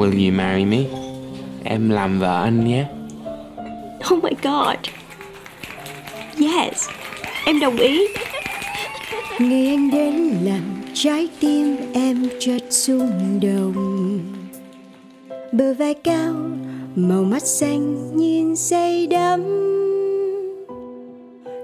[0.00, 0.86] Will you marry me?
[1.64, 2.84] Em làm vợ anh nhé.
[4.12, 4.76] Oh my god.
[6.38, 6.88] Yes,
[7.44, 8.06] em đồng ý.
[9.38, 10.62] Ngày anh đến làm
[10.94, 14.20] trái tim em chợt rung động
[15.52, 16.34] Bờ vai cao,
[16.96, 19.42] màu mắt xanh nhìn say đắm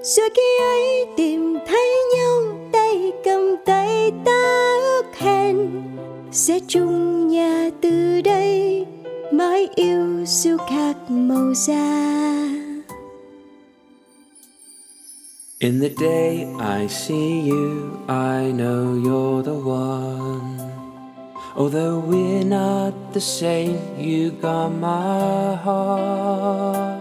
[0.02, 5.56] Rồi khi ấy tìm thấy nhau tay cầm tay ta ước hẹn
[6.36, 8.86] Sẽ chung nhà từ đây
[9.32, 10.24] mãi yêu
[10.68, 12.06] khác màu da
[15.58, 20.58] In the day I see you, I know you're the one.
[21.56, 27.00] Although we're not the same, you got my heart.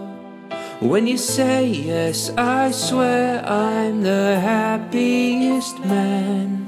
[0.80, 6.65] When you say yes, I swear I'm the happiest man.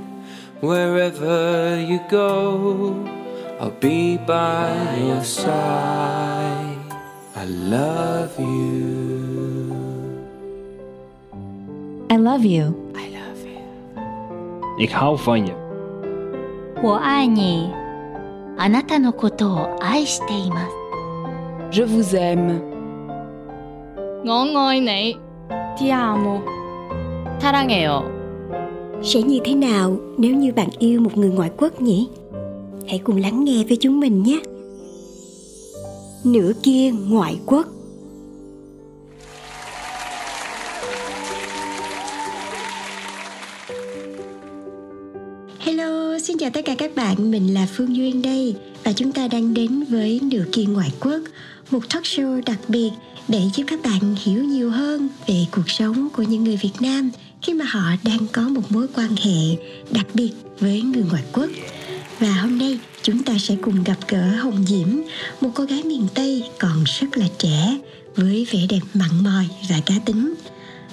[0.62, 2.96] Wherever you go,
[3.60, 6.78] I'll be by your side.
[7.36, 9.76] I love you.
[12.10, 12.74] I love you.
[14.80, 15.54] Ich hoffe ihr.
[16.82, 17.72] 我爱你。
[18.58, 20.72] あなたのことを愛しています。
[21.72, 22.62] Je vous aime.
[24.26, 25.20] 我愛你。
[25.78, 26.42] Ti amo。
[27.40, 28.17] 사랑해요.
[29.03, 32.09] Sẽ như thế nào nếu như bạn yêu một người ngoại quốc nhỉ?
[32.89, 34.41] Hãy cùng lắng nghe với chúng mình nhé.
[36.25, 37.67] Nửa kia ngoại quốc
[45.59, 49.29] Hello, xin chào tất cả các bạn, mình là Phương Duyên đây và chúng ta
[49.29, 51.21] đang đến với Nửa kia ngoại quốc,
[51.71, 52.91] một talk show đặc biệt
[53.29, 57.11] để giúp các bạn hiểu nhiều hơn về cuộc sống của những người Việt Nam
[57.43, 59.57] khi mà họ đang có một mối quan hệ
[59.91, 61.51] đặc biệt với người ngoại quốc.
[62.19, 64.89] Và hôm nay chúng ta sẽ cùng gặp gỡ Hồng Diễm,
[65.41, 67.79] một cô gái miền Tây còn rất là trẻ
[68.17, 70.35] với vẻ đẹp mặn mòi và cá tính.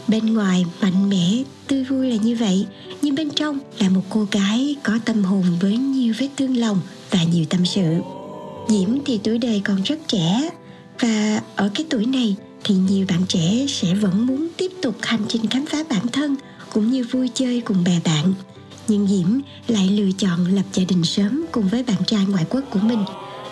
[0.08, 2.66] Bên ngoài mạnh mẽ, tươi vui là như vậy,
[3.02, 6.82] nhưng bên trong là một cô gái có tâm hồn với nhiều vết thương lòng
[7.10, 8.00] và nhiều tâm sự.
[8.70, 10.50] Diễm thì tuổi đời còn rất trẻ
[11.00, 12.36] và ở cái tuổi này
[12.68, 16.36] thì nhiều bạn trẻ sẽ vẫn muốn tiếp tục hành trình khám phá bản thân
[16.74, 18.34] cũng như vui chơi cùng bè bạn.
[18.88, 22.62] Nhưng Diễm lại lựa chọn lập gia đình sớm cùng với bạn trai ngoại quốc
[22.70, 23.04] của mình.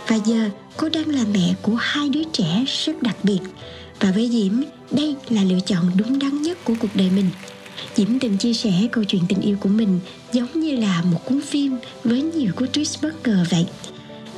[0.07, 3.39] Và giờ cô đang là mẹ của hai đứa trẻ rất đặc biệt.
[3.99, 7.29] Và với Diễm, đây là lựa chọn đúng đắn nhất của cuộc đời mình.
[7.95, 9.99] Diễm từng chia sẻ câu chuyện tình yêu của mình
[10.33, 13.65] giống như là một cuốn phim với nhiều cú twist bất ngờ vậy.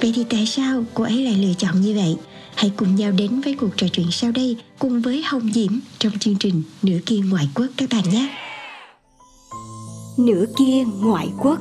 [0.01, 2.15] Vậy thì tại sao cô ấy lại lựa chọn như vậy?
[2.55, 6.19] Hãy cùng nhau đến với cuộc trò chuyện sau đây cùng với Hồng Diễm trong
[6.19, 8.35] chương trình Nửa kia ngoại quốc các bạn nhé.
[10.17, 11.59] Nửa kia ngoại quốc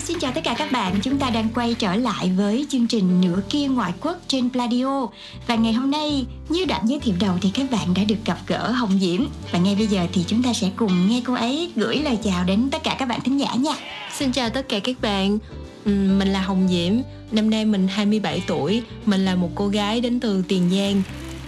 [0.00, 0.94] Hello, xin chào tất cả các bạn.
[1.02, 5.06] Chúng ta đang quay trở lại với chương trình Nửa kia ngoại quốc trên Pladio.
[5.46, 8.38] Và ngày hôm nay, như đã giới thiệu đầu thì các bạn đã được gặp
[8.46, 9.20] gỡ Hồng Diễm.
[9.52, 12.44] Và ngay bây giờ thì chúng ta sẽ cùng nghe cô ấy gửi lời chào
[12.44, 13.72] đến tất cả các bạn thính giả nha.
[14.18, 15.38] Xin chào tất cả các bạn.
[15.84, 16.92] Ừ, mình là Hồng Diễm,
[17.30, 21.02] năm nay mình 27 tuổi, mình là một cô gái đến từ Tiền Giang.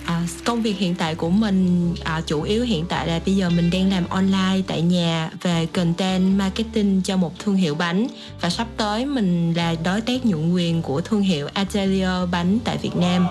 [0.06, 3.50] À, công việc hiện tại của mình à, chủ yếu hiện tại là bây giờ
[3.50, 8.06] mình đang làm online tại nhà về content marketing cho một thương hiệu bánh
[8.40, 12.78] và sắp tới mình là đối tác nhượng quyền của thương hiệu Atelier bánh tại
[12.82, 13.26] Việt Nam.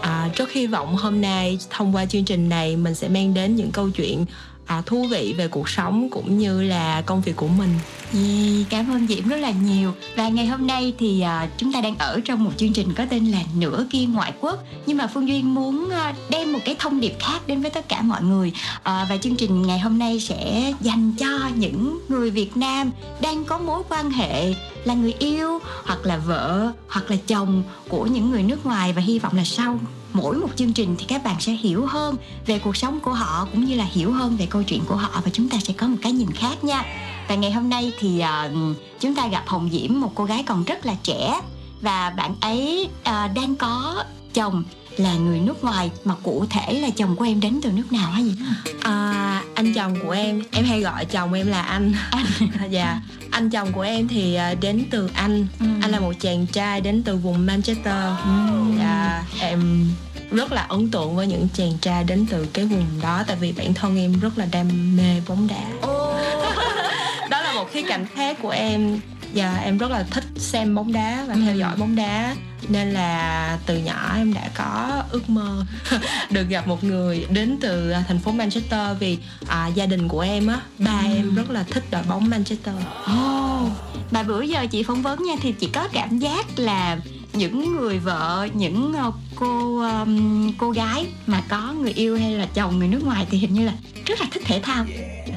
[0.00, 3.56] À, rất hy vọng hôm nay thông qua chương trình này mình sẽ mang đến
[3.56, 4.24] những câu chuyện
[4.66, 7.70] à, thú vị về cuộc sống cũng như là công việc của mình.
[8.12, 9.92] Yeah, cảm ơn Diễm rất là nhiều.
[10.16, 13.04] Và ngày hôm nay thì à, chúng ta đang ở trong một chương trình có
[13.10, 14.64] tên là Nửa kia ngoại quốc.
[14.86, 17.88] Nhưng mà Phương Duyên muốn à, đem một cái thông điệp khác đến với tất
[17.88, 18.52] cả mọi người.
[18.82, 23.44] À, Và chương trình ngày hôm nay sẽ dành cho những người Việt Nam đang
[23.44, 24.54] có mối quan hệ
[24.84, 29.02] là người yêu hoặc là vợ hoặc là chồng của những người nước ngoài và
[29.02, 29.78] hy vọng là sau
[30.14, 32.16] mỗi một chương trình thì các bạn sẽ hiểu hơn
[32.46, 35.20] về cuộc sống của họ cũng như là hiểu hơn về câu chuyện của họ
[35.24, 36.84] và chúng ta sẽ có một cái nhìn khác nha
[37.28, 40.64] và ngày hôm nay thì uh, chúng ta gặp Hồng Diễm một cô gái còn
[40.64, 41.40] rất là trẻ
[41.80, 44.04] và bạn ấy uh, đang có
[44.34, 44.64] chồng
[44.96, 48.10] là người nước ngoài mà cụ thể là chồng của em đến từ nước nào
[48.10, 48.34] hả Diễm?
[48.82, 51.92] À, anh chồng của em, em hay gọi chồng em là anh.
[52.10, 52.26] Anh.
[52.70, 53.00] dạ.
[53.30, 55.46] Anh chồng của em thì à, đến từ Anh.
[55.60, 55.66] Ừ.
[55.82, 58.04] Anh là một chàng trai đến từ vùng Manchester.
[58.24, 58.78] Ừm.
[58.78, 59.88] Dạ, em
[60.34, 63.52] rất là ấn tượng với những chàng trai đến từ cái vùng đó tại vì
[63.52, 65.86] bản thân em rất là đam mê bóng đá.
[67.30, 69.00] đó là một khía cạnh khác của em
[69.34, 71.58] Dạ em rất là thích xem bóng đá và theo Ừ.
[71.58, 72.34] dõi bóng đá
[72.68, 75.64] nên là từ nhỏ em đã có ước mơ
[76.30, 80.20] được gặp một người đến từ à, thành phố Manchester vì à, gia đình của
[80.20, 81.14] em á ba Ừ.
[81.16, 82.74] em rất là thích đội bóng Manchester.
[83.06, 83.68] Ồ,
[84.10, 86.96] mà bữa giờ chị phỏng vấn nha thì chị có cảm giác là
[87.34, 92.46] những người vợ, những ờ, cô um, cô gái mà có người yêu hay là
[92.54, 93.72] chồng người nước ngoài thì hình như là
[94.06, 94.86] rất là thích thể thao.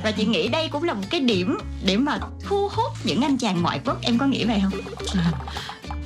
[0.04, 3.38] Và chị nghĩ đây cũng là một cái điểm để mà thu hút những anh
[3.38, 3.98] chàng ngoại quốc.
[4.02, 4.82] Em có nghĩ vậy không?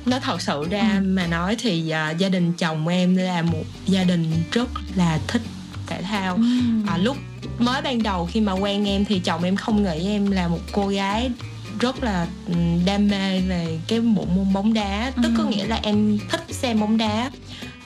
[0.06, 4.04] Nói thật sự ra mà nói thì à, gia đình chồng em là một gia
[4.04, 5.42] đình rất là thích
[5.86, 6.38] thể thao.
[6.86, 7.16] À, lúc
[7.58, 10.60] mới ban đầu khi mà quen em thì chồng em không nghĩ em là một
[10.72, 11.30] cô gái
[11.80, 12.54] rất là ừ,
[12.84, 15.12] đam mê về cái bộ môn bóng đá.
[15.22, 17.30] Tức có nghĩa là em thích xem bóng đá.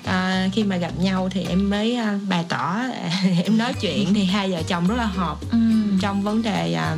[0.04, 2.76] À, khi mà gặp nhau thì em mới à, bày tỏ
[3.44, 5.38] em nói chuyện thì hai vợ chồng rất là hợp
[6.00, 6.96] trong vấn đề à,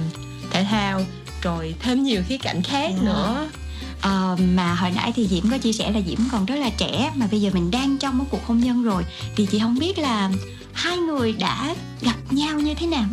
[0.51, 1.05] thể thao
[1.43, 3.03] rồi thêm nhiều khía cạnh khác Yeah.
[3.03, 3.49] nữa.
[4.01, 7.13] Ờ, mà hồi nãy thì Diễm có chia sẻ là Diễm còn rất là trẻ
[7.15, 9.05] mà bây giờ mình đang trong một cuộc hôn nhân rồi.
[9.37, 10.31] Thì chị không biết là
[10.73, 13.05] hai người đã gặp nhau như thế nào?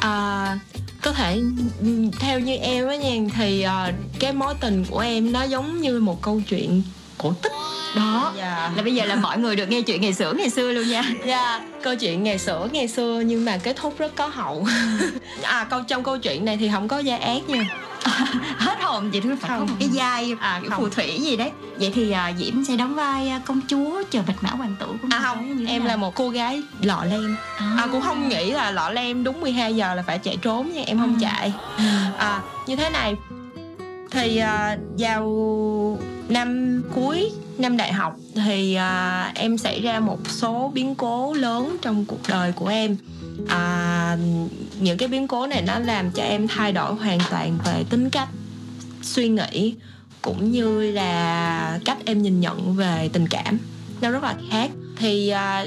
[0.00, 0.58] À,
[1.02, 1.40] có thể
[1.80, 1.88] ừ,
[2.20, 6.00] theo như em á nha thì à, cái mối tình của em nó giống như
[6.00, 6.82] một câu chuyện
[7.18, 7.52] cổ tích.
[7.96, 8.32] Đó.
[8.36, 8.72] Dạ.
[8.76, 11.02] Là bây giờ là mọi người được nghe chuyện ngày xưa ngày xưa luôn nha.
[11.26, 14.66] Dạ câu chuyện ngày xưa ngày xưa nhưng mà kết thúc rất có hậu.
[15.42, 17.64] À câu trong câu chuyện này thì không có gia ác nha
[18.58, 19.66] hết hồn vậy thôi phải có Không.
[19.66, 20.80] một cái vai À, kiểu không.
[20.80, 24.22] phù thủy gì đấy vậy thì à, Diễm sẽ đóng vai à, công chúa chờ
[24.26, 25.88] bạch mã hoàng tử của à mình không như thế em nào?
[25.88, 29.76] là một cô gái lọ lem à, cũng không nghĩ là lọ lem đúng 12
[29.76, 31.18] giờ là phải chạy trốn nha em không Ừ.
[31.20, 31.52] chạy
[32.18, 33.16] à, như thế này
[34.10, 40.70] thì à, vào năm cuối năm đại học thì à, em xảy ra một số
[40.74, 42.96] biến cố lớn trong cuộc đời của em
[43.48, 44.16] à,
[44.80, 48.10] những cái biến cố này nó làm cho em thay đổi hoàn toàn về tính
[48.10, 48.28] cách
[49.02, 49.74] suy nghĩ
[50.22, 53.58] cũng như là cách em nhìn nhận về tình cảm.
[54.00, 54.70] Nó rất là khác.
[54.96, 55.66] Thì à,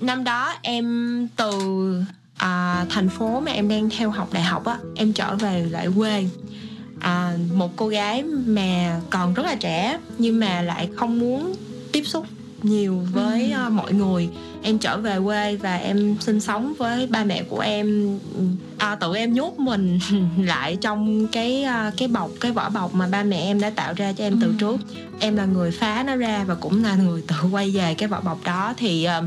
[0.00, 1.52] năm đó em từ
[2.36, 5.88] à, thành phố mà em đang theo học đại học á em trở về lại
[5.96, 6.26] quê.
[7.00, 11.54] À, một cô gái mà còn rất là trẻ nhưng mà lại không muốn
[11.92, 12.26] tiếp xúc
[12.62, 14.28] nhiều với à, mọi người
[14.62, 18.18] em trở về quê và em sinh sống với ba mẹ của em.
[18.78, 19.98] À, tự em nhốt mình
[20.38, 23.92] lại trong cái à, cái bọc cái vỏ bọc mà ba mẹ em đã tạo
[23.96, 24.76] ra cho em từ trước.
[25.20, 28.20] Em là người phá nó ra và cũng là người tự quay về cái vỏ
[28.20, 28.74] bọc đó.
[28.76, 29.22] Thì à,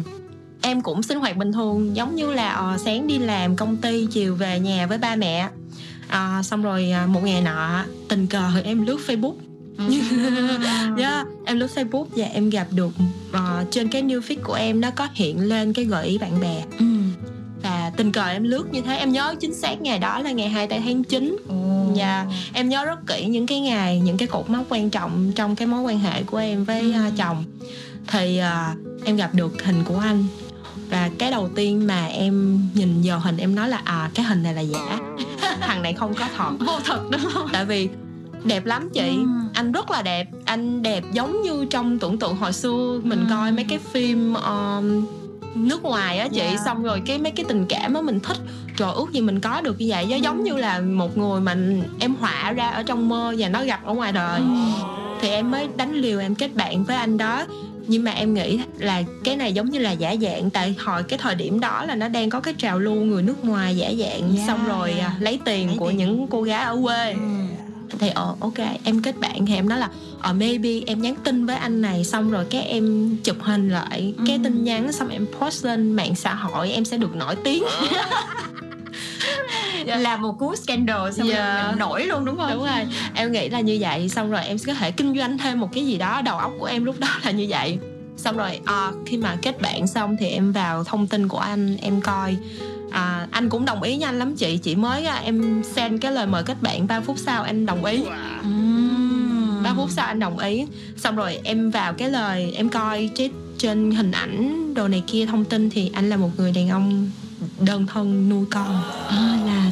[0.62, 4.08] em cũng sinh hoạt bình thường giống như là ờ, sáng đi làm công ty
[4.12, 5.50] chiều về nhà với ba mẹ.
[6.08, 9.34] À, xong rồi à, một ngày nọ tình cờ em lướt facebook
[10.98, 12.92] yeah, em lướt facebook và em gặp được
[13.32, 16.40] ờ, trên cái new feed của em nó có hiện lên cái gợi ý bạn
[16.42, 16.64] bè.
[16.80, 16.86] Ừ.
[17.64, 20.50] và tình cờ em lướt như thế em nhớ chính xác ngày đó là ngày
[20.50, 21.38] 2 tháng 9
[21.96, 25.56] Dạ, em nhớ rất kỹ những cái ngày, những cái cột mốc quan trọng trong
[25.56, 27.44] cái mối quan hệ của em với à, chồng.
[28.08, 28.76] Thì à,
[29.06, 30.26] em gặp được hình của anh.
[30.90, 34.44] Và cái đầu tiên mà em nhìn vào hình em nói là à cái hình
[34.44, 35.00] này là giả,
[35.62, 36.52] thằng này không có thật.
[36.60, 37.48] vô thật đúng không?
[37.54, 37.90] Tại vì
[38.44, 39.26] đẹp lắm chị, Ừ.
[39.54, 43.00] anh rất là đẹp, anh đẹp giống như trong tưởng tượng hồi xưa.
[43.04, 43.26] Mình Ừ.
[43.36, 45.06] coi mấy cái phim um,
[45.56, 46.38] nước ngoài á chị.
[46.52, 46.58] Dạ.
[46.66, 48.38] xong rồi cái mấy cái tình cảm á mình thích.
[48.78, 50.06] Trời ước gì mình có được như vậy.
[50.10, 51.56] Nó giống như là một người mà
[52.00, 54.42] em họa ra ở trong mơ và nó gặp ở ngoài đời.
[55.22, 57.46] Thì em mới đánh liều em kết bạn với anh đó.
[57.88, 60.50] Nhưng mà em nghĩ là cái này giống như là giả dạng.
[60.50, 63.46] Tại hồi cái thời điểm đó là nó đang có cái trào lưu người nước
[63.46, 64.36] ngoài giả dạng.
[64.36, 65.04] Yeah, xong rồi yeah.
[65.12, 65.98] à, lấy tiền Lấy của tiền.
[65.98, 67.16] những cô gái ở quê
[68.00, 69.90] thì ờ ok em kết bạn thì em nói là
[70.22, 74.14] ờ maybe em nhắn tin với anh này xong rồi cái em chụp hình lại
[74.26, 74.42] cái Ừ.
[74.44, 77.64] tin nhắn xong em post lên mạng xã hội em sẽ được nổi tiếng.
[79.86, 81.56] Là một cú scandal xong Dạ.
[81.56, 82.52] rồi mình nổi luôn đúng không?
[82.54, 82.88] Đúng rồi.
[83.16, 85.70] Em nghĩ là như vậy xong rồi em sẽ có thể kinh doanh thêm một
[85.74, 87.80] cái gì đó đầu óc của em lúc đó là như vậy.
[88.18, 91.78] Xong rồi à, khi mà kết bạn xong thì em vào thông tin của anh
[91.82, 92.36] em coi
[93.32, 94.58] anh cũng đồng ý nhanh lắm chị.
[94.58, 97.86] Chị mới à, em send cái lời mời kết bạn 3 phút sau anh đồng
[97.86, 98.04] ý.
[99.64, 100.66] 3 phút sau anh đồng ý.
[100.98, 105.26] Xong rồi em vào cái lời em coi trên, trên hình ảnh đồ này kia
[105.26, 107.10] thông tin thì anh là một người đàn ông
[107.66, 108.84] đơn thân nuôi con.
[109.08, 109.72] À, là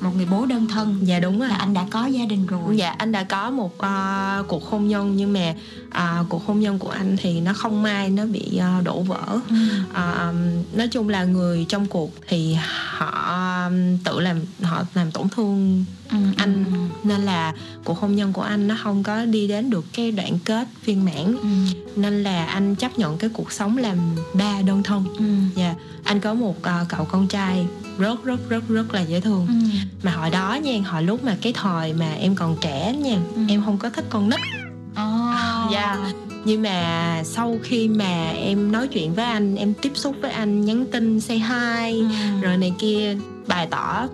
[0.00, 0.98] một người bố đơn thân.
[1.02, 1.48] Dạ đúng rồi.
[1.48, 2.76] Là anh đã có gia đình rồi.
[2.76, 5.54] Dạ anh đã có một à, cuộc hôn nhân nhưng mà
[5.90, 9.38] à, cuộc hôn nhân của anh thì nó không may nó bị à, đổ vỡ.
[9.50, 9.56] Ừ.
[9.92, 10.32] à,
[10.72, 12.56] nói chung là người trong cuộc thì
[12.96, 16.64] họ um, tự làm họ làm tổn thương Ừ, anh.
[16.64, 16.70] ừ,
[17.08, 17.52] nên là
[17.84, 21.04] cuộc hôn nhân của anh nó không có đi đến được cái đoạn kết viên
[21.04, 21.36] mãn.
[21.42, 21.48] Ừ,
[21.96, 23.98] nên là anh chấp nhận cái cuộc sống làm
[24.34, 25.04] ba đơn thân.
[25.18, 25.24] Ừ,
[25.54, 25.74] Dạ,
[26.04, 27.66] anh có một uh, cậu con trai
[27.98, 29.54] rất rất rất rất là dễ thương ừ.
[30.02, 33.42] mà hồi đó nha hồi lúc mà cái thời mà em còn trẻ nha Ừ.
[33.48, 34.40] em không có thích con nít
[34.96, 35.02] Ồ.
[35.72, 36.12] Dạ.
[36.44, 40.64] nhưng mà sau khi mà em nói chuyện với anh em tiếp xúc với anh
[40.64, 42.06] nhắn tin say hi Ừ.
[42.42, 43.16] rồi này kia
[43.46, 44.06] bày tỏ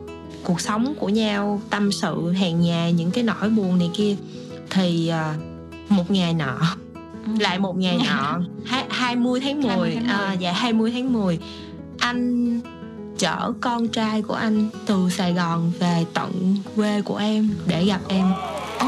[0.44, 4.16] cuộc sống của nhau tâm sự hàng nhà những cái nỗi buồn này kia
[4.70, 5.34] thì à,
[5.88, 6.58] một ngày nọ
[7.26, 7.32] Ừ.
[7.40, 10.14] lại một ngày nọ hai- 20 tháng 10, 20 tháng 10.
[10.14, 11.38] À, dạ 20 tháng 10
[11.98, 12.60] anh
[13.20, 18.00] chở con trai của anh từ Sài Gòn về tận quê của em để gặp
[18.08, 18.32] em.
[18.78, 18.86] Ồ,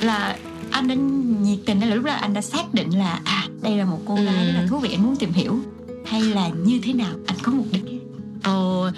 [0.00, 0.36] là
[0.70, 0.94] anh đã
[1.40, 3.98] nhiệt tình hay là lúc đó anh đã xác định là à đây là một
[4.06, 4.52] cô gái Ừ.
[4.52, 5.58] là thú vị anh muốn tìm hiểu.
[6.06, 7.12] Hay là như thế nào?
[7.26, 7.82] Anh có mục đích
[8.42, 8.92] Ờ,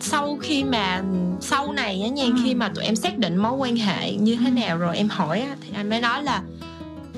[0.00, 1.02] sau khi mà
[1.40, 2.32] sau này á nha Ừ.
[2.44, 5.40] khi mà tụi em xác định mối quan hệ như thế nào rồi em hỏi
[5.40, 6.42] á, thì anh mới nói là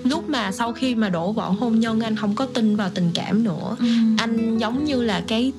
[0.04, 3.10] lúc mà sau khi mà đổ vỡ hôn nhân anh không có tin vào tình
[3.14, 3.76] cảm nữa.
[4.18, 5.52] Anh giống như là cái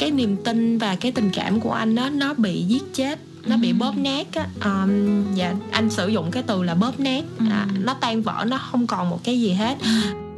[0.00, 3.56] cái niềm tin và cái tình cảm của anh nó nó bị giết chết nó
[3.56, 3.74] bị Ừ.
[3.78, 4.46] bóp nát á.
[4.64, 7.24] Um, dạ anh sử dụng cái từ là bóp nát.
[7.38, 7.44] Ừ.
[7.50, 9.76] à, nó tan vỡ nó không còn một cái gì hết.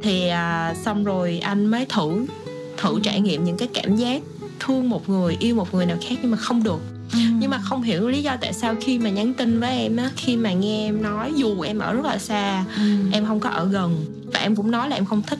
[0.02, 2.26] Thì à, xong rồi anh mới thử
[2.76, 4.22] thử trải nghiệm những cái cảm giác
[4.60, 6.80] thương một người yêu một người nào khác nhưng mà không được.
[7.14, 10.10] Nhưng mà không hiểu lý do tại sao khi mà nhắn tin với em á
[10.16, 12.64] khi mà nghe em nói dù em ở rất là xa
[13.12, 15.38] em không có ở gần và em cũng nói là em không thích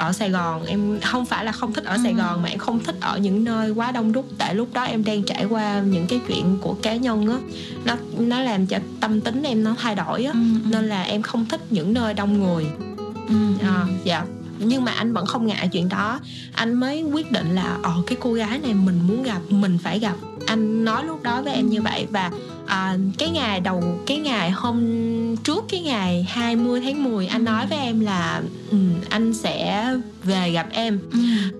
[0.00, 0.64] ở Sài Gòn.
[0.66, 2.16] Em không phải là không thích ở Sài Ừ.
[2.16, 4.26] Gòn mà em không thích ở những nơi quá đông đúc.
[4.38, 7.38] Tại lúc đó em đang trải qua những cái chuyện của cá nhân á.
[7.84, 10.32] Nó nó làm cho tâm tính em nó thay đổi á.
[10.64, 12.66] Nên là em không thích những nơi đông người.
[13.62, 14.24] À, dạ.
[14.58, 16.20] Nhưng mà anh vẫn không ngại chuyện đó.
[16.54, 19.98] Anh mới quyết định là ờ cái cô gái này mình muốn gặp mình phải
[19.98, 20.14] gặp
[20.50, 22.30] anh nói lúc đó với em như vậy và
[22.66, 24.76] à, cái ngày đầu cái ngày hôm
[25.36, 28.76] trước cái ngày 20 tháng 10 anh nói với em là ừ,
[29.08, 29.86] anh sẽ
[30.24, 30.98] về gặp em.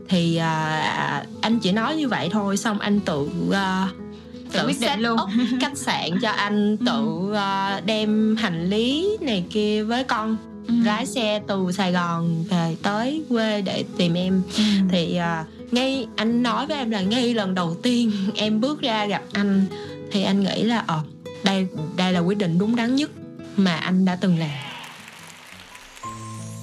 [0.08, 3.88] Thì à, anh chỉ nói như vậy thôi xong anh tự à,
[4.52, 5.16] Tự quyết định luôn.
[5.22, 5.28] up
[5.60, 10.36] khách sạn cho anh tự à, đem hành lý này kia với con
[10.84, 14.42] lái xe từ Sài Gòn về tới quê để tìm em.
[14.90, 19.06] Thì à, ngay anh nói với em là ngay lần đầu tiên em bước ra
[19.06, 19.66] gặp anh
[20.12, 21.00] thì anh nghĩ là ờ
[21.44, 23.10] đây đây là quyết định đúng đắn nhất
[23.56, 24.50] mà anh đã từng làm.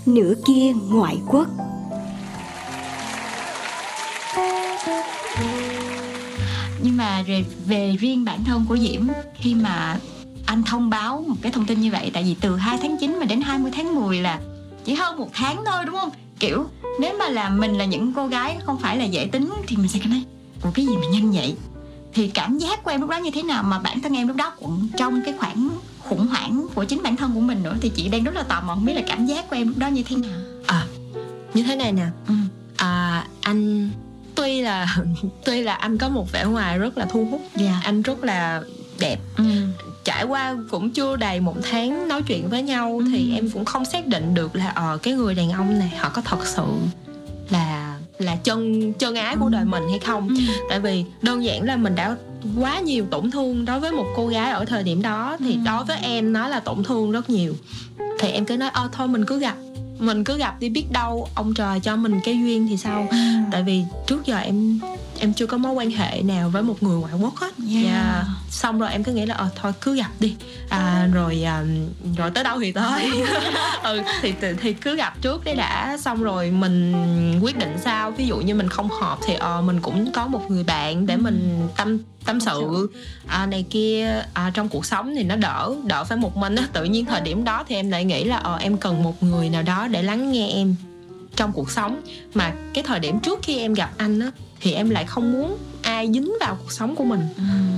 [0.06, 1.48] Nửa kia ngoại quốc.
[6.84, 10.00] Nhưng mà về, về riêng bản thân của Diễm khi mà
[10.46, 13.20] anh thông báo một cái thông tin như vậy tại vì từ 2 tháng 9
[13.20, 14.40] mà đến 20 tháng 10 là
[14.86, 16.10] chỉ hơn một tháng thôi đúng không?
[16.40, 16.66] Kiểu
[17.00, 19.88] nếu mà là mình là những cô gái không phải là dễ tính thì mình
[19.88, 20.24] sẽ cảm thấy
[20.63, 21.56] ủa cái gì mà nhanh vậy?
[22.13, 24.38] Thì cảm giác của em lúc đó như thế nào mà bản thân em lúc
[24.38, 25.70] đó cũng trong cái khoảng
[26.04, 28.62] khủng hoảng của chính bản thân của mình nữa thì chị đang rất là tò
[28.62, 30.39] mò không biết là cảm giác của em lúc đó như thế nào.
[31.54, 32.06] Như thế này nè.
[32.27, 32.34] Ừ.
[32.75, 33.89] à, anh
[34.36, 34.98] tuy là
[35.46, 37.82] tuy là anh có một vẻ ngoài rất là thu hút dạ.
[37.84, 38.62] anh rất là
[39.00, 39.18] đẹp.
[39.38, 39.44] Ừ.
[40.08, 43.36] trải qua cũng chưa đầy một tháng nói chuyện với nhau thì Ừ.
[43.36, 46.22] em cũng không xác định được là ờ cái người đàn ông này họ có
[46.22, 46.64] thật sự
[47.50, 50.36] là là chân chân ái của đời mình hay không Ừ.
[50.70, 52.16] tại vì đơn giản là mình đã
[52.60, 55.60] quá nhiều tổn thương đối với một cô gái ở thời điểm đó thì Ừ.
[55.66, 57.56] đối với em nó là tổn thương rất nhiều
[58.20, 59.56] thì em cứ nói ơ thôi mình cứ gặp
[60.00, 63.08] mình cứ gặp đi biết đâu ông trời cho mình cái duyên thì sao
[63.52, 64.80] tại vì trước giờ em
[65.19, 67.53] em chưa có mối quan hệ nào với một người ngoại quốc hết.
[67.74, 67.86] Yeah.
[67.86, 68.24] Dạ.
[68.50, 70.36] xong rồi em cứ nghĩ là ờ thôi cứ gặp đi.
[70.69, 71.63] À, rồi à,
[72.17, 73.12] rồi tới đâu thì tới.
[73.83, 75.97] Ừ, thì, thì thì cứ gặp trước đấy đã.
[76.01, 76.93] Xong rồi mình
[77.41, 78.12] quyết định sao?
[78.12, 81.17] Ví dụ như mình không hợp thì ờ mình cũng có một người bạn để
[81.17, 82.89] mình tâm tâm sự.
[83.27, 86.67] À, này kia à, trong cuộc sống thì nó đỡ đỡ phải một mình á.
[86.74, 89.50] Tự nhiên thời điểm đó thì em lại nghĩ là ờ em cần một người
[89.50, 90.75] nào đó để lắng nghe em
[91.36, 92.01] trong cuộc sống.
[92.33, 95.58] Mà cái thời điểm trước khi em gặp anh á thì em lại không muốn
[95.82, 97.22] ai dính vào cuộc sống của mình.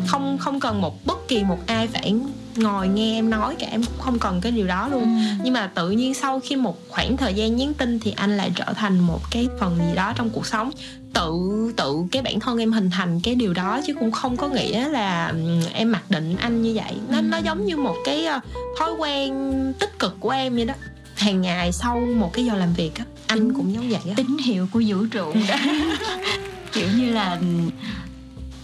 [0.08, 2.16] Không không cần một bất kỳ một ai phải
[2.56, 5.18] ngồi nghe em nói cả em cũng không cần cái điều đó luôn.
[5.44, 8.52] Nhưng mà tự nhiên sau khi một khoảng thời gian nhắn tin thì anh lại
[8.56, 10.72] trở thành một cái phần gì đó trong cuộc sống.
[11.14, 11.34] Tự
[11.78, 14.90] tự cái bản thân em hình thành cái điều đó chứ cũng không có nghĩa
[14.90, 16.94] là ừm, em mặc định anh như vậy.
[17.10, 18.40] Nó nó giống như một cái ờ,
[18.80, 19.34] thói quen
[19.80, 20.74] tích cực của em vậy đó.
[21.16, 24.14] Hàng ngày sau một cái giờ làm việc á anh cũng giống vậy á.
[24.16, 25.34] tín hiệu của vũ trụ.
[25.50, 25.56] đó
[26.74, 27.40] kiểu như là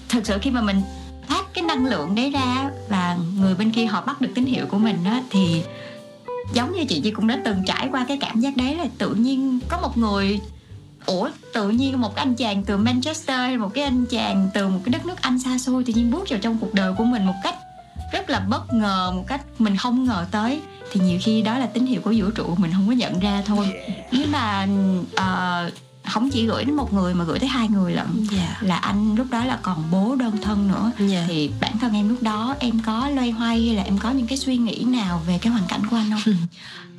[0.09, 0.81] thật sự khi mà mình
[1.27, 4.65] phát cái năng lượng đấy ra và người bên kia họ bắt được tín hiệu
[4.65, 5.63] của mình á thì
[6.53, 9.15] giống như chị chị cũng đã từng trải qua cái cảm giác đấy là tự
[9.15, 10.39] nhiên có một người
[11.05, 14.79] ủa tự nhiên một cái anh chàng từ Manchester một cái anh chàng từ một
[14.85, 17.25] cái đất nước Anh xa xôi tự nhiên bước vào trong cuộc đời của mình
[17.25, 17.55] một cách
[18.11, 20.61] rất là bất ngờ một cách mình không ngờ tới.
[20.91, 23.43] Thì nhiều khi đó là tín hiệu của vũ trụ mình không có nhận ra
[23.45, 23.73] thôi.
[24.11, 24.67] Nhưng mà
[25.13, 25.73] uh,
[26.07, 28.27] không chỉ gửi đến một người mà gửi tới hai người lận.
[28.31, 28.57] Dạ.
[28.61, 30.91] Là anh lúc đó là còn bố đơn thân nữa.
[31.07, 31.25] Dạ.
[31.27, 34.27] Thì bản thân em lúc đó em có loay hoay hay là em có những
[34.27, 36.33] cái suy nghĩ nào về cái hoàn cảnh của anh không?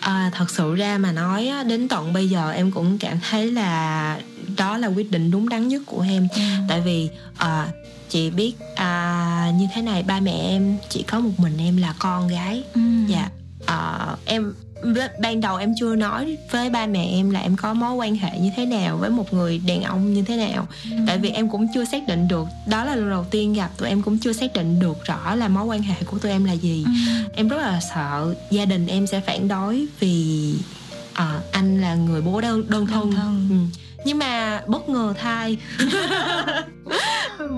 [0.00, 3.52] À, thật sự ra mà nói á, đến tận bây giờ em cũng cảm thấy
[3.52, 4.18] là
[4.56, 6.28] đó là quyết định đúng đắn nhất của em.
[6.68, 7.68] Tại vì à,
[8.08, 11.94] chị biết à, như thế này ba mẹ em chỉ có một mình em là
[11.98, 12.62] con gái.
[12.74, 12.80] Ừ.
[13.08, 13.28] dạ.
[13.66, 14.54] À, em
[15.20, 18.38] ban đầu em chưa nói với ba mẹ em là em có mối quan hệ
[18.38, 20.96] như thế nào với một người đàn ông như thế nào Ừ.
[21.06, 23.88] tại vì em cũng chưa xác định được đó là lần đầu tiên gặp tụi
[23.88, 26.52] em cũng chưa xác định được rõ là mối quan hệ của tụi em là
[26.52, 26.90] gì Ừ.
[27.34, 30.54] em rất là sợ gia đình em sẽ phản đối vì
[31.12, 33.48] à, anh là người bố đơn đơn thân, Đơn thân.
[33.50, 33.78] Ừ.
[34.04, 35.56] nhưng mà bất ngờ thai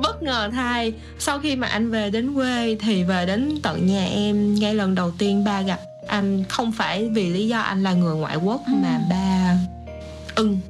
[0.03, 4.05] bất ngờ thai sau khi mà anh về đến quê thì về đến tận nhà
[4.05, 5.79] em ngay lần đầu tiên ba gặp
[6.09, 8.73] anh không phải vì lý do anh là người ngoại quốc Ừ.
[8.83, 9.57] mà ba
[10.35, 10.61] ưng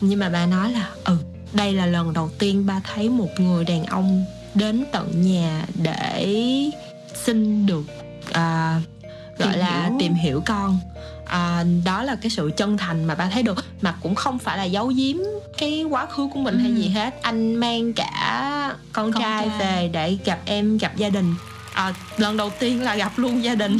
[0.00, 1.16] nhưng mà ba nói là ừ
[1.52, 4.24] đây là lần đầu tiên ba thấy một người đàn ông
[4.54, 6.26] đến tận nhà để
[7.24, 7.84] xin được
[8.32, 8.80] à,
[9.38, 9.96] gọi Tìm là hiểu.
[9.98, 10.78] tìm hiểu con
[11.26, 14.58] à, đó là cái sự chân thành mà ba thấy được mà cũng không phải
[14.58, 15.16] là giấu giếm
[15.58, 16.74] cái quá khứ của mình hay Ừ.
[16.76, 19.58] gì hết anh mang cả con, Con trai, trai.
[19.58, 21.34] về để gặp em gặp gia đình
[21.76, 23.76] à, lần đầu tiên là gặp luôn gia đình.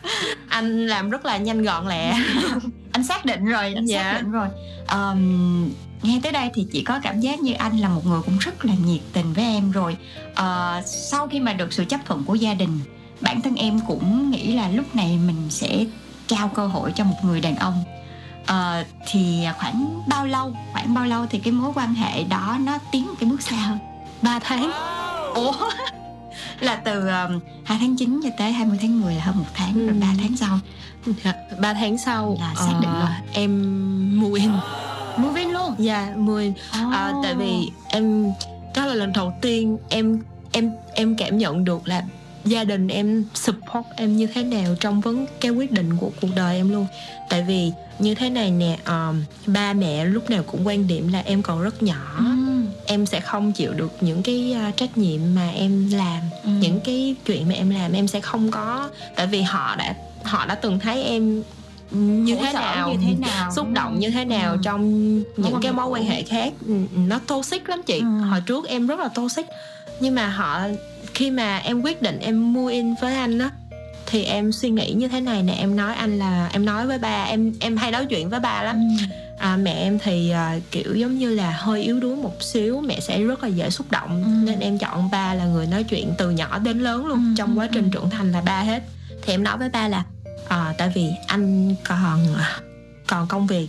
[0.48, 2.14] Anh làm rất là nhanh gọn lẹ.
[2.92, 4.02] Anh xác định rồi anh Dạ.
[4.02, 4.48] xác định rồi.
[4.86, 5.70] Ờm,
[6.02, 8.64] nghe tới đây thì chị có cảm giác như anh là một người cũng rất
[8.64, 9.96] là nhiệt tình với em rồi.
[10.34, 12.80] Ờ, sau khi mà được sự chấp thuận của gia đình
[13.20, 15.84] bản thân em cũng nghĩ là lúc này mình sẽ
[16.26, 17.84] trao cơ hội cho một người đàn ông.
[18.46, 22.78] Ờ, thì khoảng bao lâu khoảng bao lâu thì cái mối quan hệ đó nó
[22.92, 23.78] tiến một cái bước xa hơn?
[24.22, 24.70] Ba tháng.
[25.34, 25.52] Ủa
[26.60, 29.74] là từ um, 2 tháng 9 cho tới 20 tháng 10 là hơn một tháng
[29.74, 29.94] rồi Ừ.
[30.00, 30.58] 3 tháng sau.
[31.24, 33.08] Dạ, ba tháng sau Là xác định ờ, luôn.
[33.32, 34.50] em mua in
[35.16, 35.74] move in luôn?
[35.78, 37.24] Dạ mua in À, Oh.
[37.24, 38.32] tại vì em
[38.76, 42.02] đó là lần đầu tiên em em em cảm nhận được là
[42.44, 46.28] gia đình em support em như thế nào trong vấn cái quyết định của cuộc
[46.36, 46.86] đời em luôn.
[47.28, 49.22] Tại vì như thế này nè um,
[49.54, 52.14] ba mẹ lúc nào cũng quan điểm là em còn rất nhỏ.
[52.18, 52.49] Ừm,
[52.86, 56.50] em sẽ không chịu được những cái uh, trách nhiệm mà em làm Ừ.
[56.60, 60.46] những cái chuyện mà em làm em sẽ không có tại vì họ đã họ
[60.46, 61.42] đã từng thấy em
[61.92, 64.58] như thế nào như thế nào xúc động như thế nào Ừ.
[64.62, 66.72] trong những cái mối quan hệ khác Ừ,
[67.06, 68.06] nó toxic lắm chị Ừ.
[68.30, 69.46] hồi trước em rất là toxic
[70.00, 70.60] nhưng mà họ
[71.14, 73.50] khi mà em quyết định em mua in với anh á
[74.06, 76.98] thì em suy nghĩ như thế này nè em nói anh là em nói với
[76.98, 79.08] ba em em hay nói chuyện với ba lắm Ừm,
[79.40, 83.00] à, mẹ em thì à, kiểu giống như là hơi yếu đuối một xíu mẹ
[83.00, 84.46] sẽ rất là dễ xúc động Ừ.
[84.50, 87.58] nên em chọn ba là người nói chuyện từ nhỏ đến lớn luôn Ừ, trong
[87.58, 87.90] quá ừ, trình ừ.
[87.92, 88.82] trưởng thành là ba hết
[89.22, 90.04] thì em nói với ba là
[90.48, 92.60] à, tại vì anh còn à,
[93.06, 93.68] còn công việc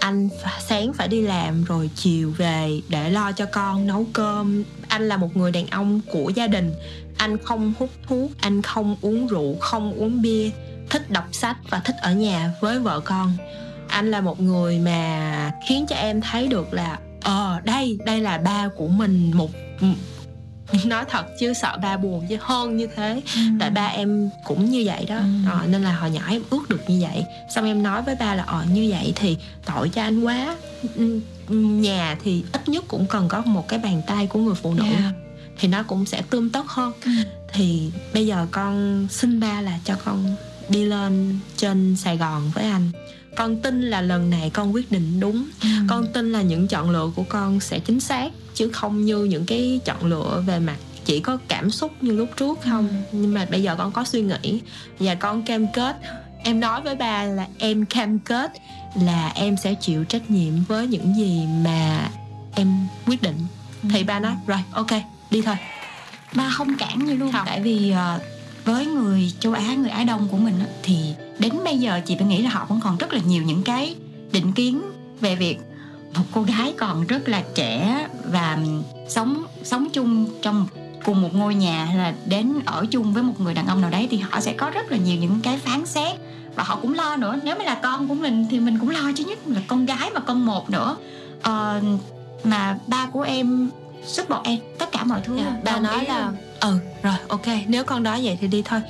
[0.00, 0.28] anh
[0.68, 5.16] sáng phải đi làm rồi chiều về để lo cho con nấu cơm anh là
[5.16, 6.72] một người đàn ông của gia đình
[7.16, 10.50] anh không hút thuốc anh không uống rượu không uống bia
[10.90, 13.32] thích đọc sách và thích ở nhà với vợ con
[13.92, 18.38] anh là một người mà khiến cho em thấy được là ờ đây đây là
[18.38, 19.50] ba của mình một
[20.86, 23.58] nói thật chứ sợ ba buồn chứ hơn như thế ừm.
[23.58, 25.22] tại ba em cũng như vậy đó Ừ.
[25.50, 27.24] ờ, nên là hồi nhỏ em ước được như vậy
[27.54, 30.56] xong em nói với ba là ờ như vậy thì tội cho anh quá
[30.96, 31.20] Ừ,
[31.56, 34.84] nhà thì ít nhất cũng cần có một cái bàn tay của người phụ nữ
[34.90, 35.12] Dạ.
[35.58, 37.10] thì nó cũng sẽ tươm tất hơn Ừ.
[37.52, 40.34] thì bây giờ con xin ba là cho con
[40.68, 42.90] đi lên trên sài gòn với anh
[43.36, 45.48] con tin là lần này con quyết định đúng.
[45.62, 45.86] Ừm.
[45.88, 49.46] con tin là những chọn lựa của con sẽ chính xác chứ không như những
[49.46, 52.88] cái chọn lựa về mặt chỉ có cảm xúc như lúc trước không.
[52.88, 52.94] Ừ.
[53.12, 54.60] nhưng mà bây giờ con có suy nghĩ
[54.98, 55.96] và con cam kết.
[56.44, 58.52] Em nói với ba là em cam kết
[59.02, 62.08] là em sẽ chịu trách nhiệm với những gì mà
[62.54, 63.36] em quyết định.
[63.90, 64.90] Thì ba nói rồi ok
[65.30, 65.56] đi thôi.
[66.34, 67.32] Ba không cản gì luôn.
[67.32, 67.46] Không.
[67.46, 68.20] tại vì ờ,
[68.64, 72.26] với người châu Á người Á Đông của mình thì đến bây giờ chị phải
[72.26, 73.94] nghĩ là họ vẫn còn rất là nhiều những cái
[74.32, 74.82] định kiến
[75.20, 75.58] về việc
[76.14, 78.58] một cô gái còn rất là trẻ và
[79.08, 80.66] sống sống chung trong
[81.04, 83.90] cùng một ngôi nhà hay là đến ở chung với một người đàn ông nào
[83.90, 86.16] đấy thì họ sẽ có rất là nhiều những cái phán xét.
[86.54, 89.12] Và họ cũng lo nữa nếu mà là con của mình thì mình cũng lo
[89.16, 90.96] chứ nhất là con gái mà con một nữa.
[91.42, 91.80] Ờ,
[92.44, 93.70] mà ba của em
[94.06, 97.46] support em tất cả mọi thứ Dạ, đồng nói ý là ừ rồi ok.
[97.66, 98.80] Nếu con nói vậy thì đi thôi.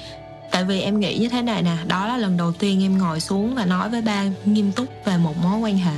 [0.51, 3.20] Tại vì em nghĩ như thế này nè đó là lần đầu tiên em ngồi
[3.20, 5.94] xuống và nói với ba nghiêm túc về một mối quan hệ.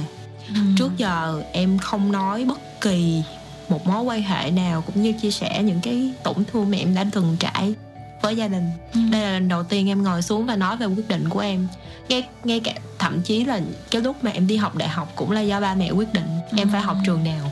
[0.48, 0.61] Ừ.
[0.79, 3.22] trước giờ em không nói bất kỳ
[3.68, 6.94] một mối quan hệ nào cũng như chia sẻ những cái tổn thương mà em
[6.94, 7.74] đã từng trải
[8.22, 8.70] với gia đình.
[8.94, 9.00] Ừ.
[9.12, 11.68] đây là lần đầu tiên em ngồi xuống và nói về quyết định của em.
[12.09, 15.31] Ngay ngay cả thậm chí là cái lúc mà em đi học đại học cũng
[15.31, 17.50] là do ba mẹ quyết định em phải học trường nào.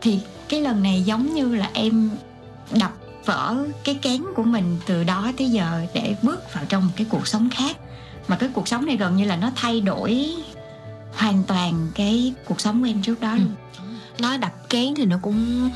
[0.00, 0.18] Thì
[0.52, 2.10] cái lần này giống như là em
[2.80, 2.92] đập
[3.24, 7.06] vỡ cái kén của mình từ đó tới giờ để bước vào trong một cái
[7.10, 7.76] cuộc sống khác.
[8.28, 10.34] Mà cái cuộc sống này gần như là nó thay đổi
[11.14, 13.54] hoàn toàn cái cuộc sống của em trước đó luôn.
[14.18, 15.70] Nói đập kén thì nó cũng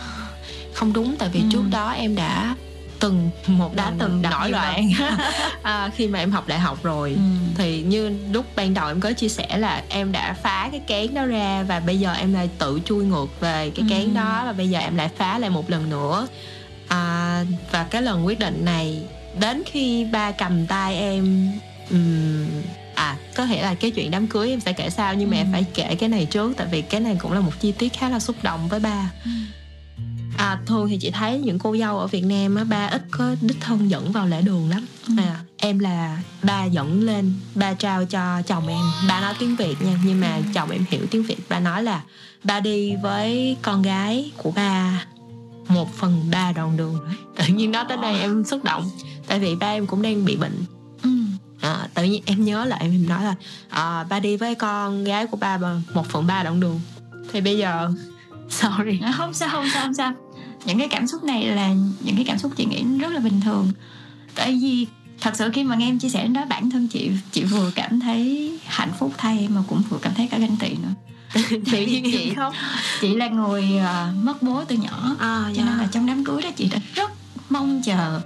[0.75, 1.47] không đúng tại vì Ừ.
[1.53, 2.55] trước đó em đã
[3.01, 4.91] từng một Đã từng nổi loạn
[5.63, 7.21] à, khi mà em học đại học rồi Ừ.
[7.59, 11.15] thì như lúc ban đầu em có chia sẻ là em đã phá cái kén
[11.15, 14.15] đó ra và bây giờ em lại tự chui ngược về cái kén Ừ.
[14.15, 16.27] đó và bây giờ em lại phá lại một lần nữa
[16.89, 19.03] à, và cái lần quyết định này
[19.41, 21.51] đến khi ba cầm tay em
[21.91, 22.47] ừm,
[22.95, 25.41] à có thể là cái chuyện đám cưới em sẽ kể sau nhưng mà Ừ.
[25.41, 27.93] em phải kể cái này trước tại vì cái này cũng là một chi tiết
[27.93, 29.31] khá là xúc động với ba Ừ.
[30.37, 33.35] à thường thì chị thấy những cô dâu ở Việt Nam á ba ít có
[33.41, 34.87] đích thân dẫn vào lễ đường lắm.
[35.09, 35.15] Ừ.
[35.19, 38.85] à em là ba dẫn lên ba trao cho chồng em.
[39.09, 41.49] Ba nói tiếng việt nha nhưng mà chồng em hiểu tiếng việt.
[41.49, 42.03] Ba nói là
[42.45, 45.05] ba đi với con gái của ba
[45.69, 46.99] một phần ba đoạn đường
[47.37, 48.91] tự nhiên nói tới đây em xúc động
[49.27, 50.65] tại vì ba em cũng đang bị bệnh.
[51.03, 51.11] Ừ.
[51.61, 53.35] à, tự nhiên em nhớ lại em nói là
[53.69, 55.59] à, ba đi với con gái của ba
[55.95, 56.81] một phần ba đoạn đường.
[57.33, 57.91] Thì bây giờ
[58.51, 59.01] sorry.
[59.03, 60.13] À, không sao không sao không sao
[60.67, 61.69] những cái cảm xúc này là
[62.01, 63.73] những cái cảm xúc chị nghĩ rất là bình thường.
[64.35, 64.87] Tại vì
[65.21, 68.01] thật sự khi mà nghe em chia sẻ đó bản thân chị chị vừa cảm
[68.01, 70.95] thấy hạnh phúc thay mà cũng vừa cảm thấy cả ganh tị nữa.
[71.73, 72.55] Tự nhiên chị- khóc
[73.01, 75.83] chị là người à, mất bố từ nhỏ à, cho nên dạ.
[75.83, 77.11] là trong đám cưới đó chị đã rất
[77.51, 78.21] mong chờ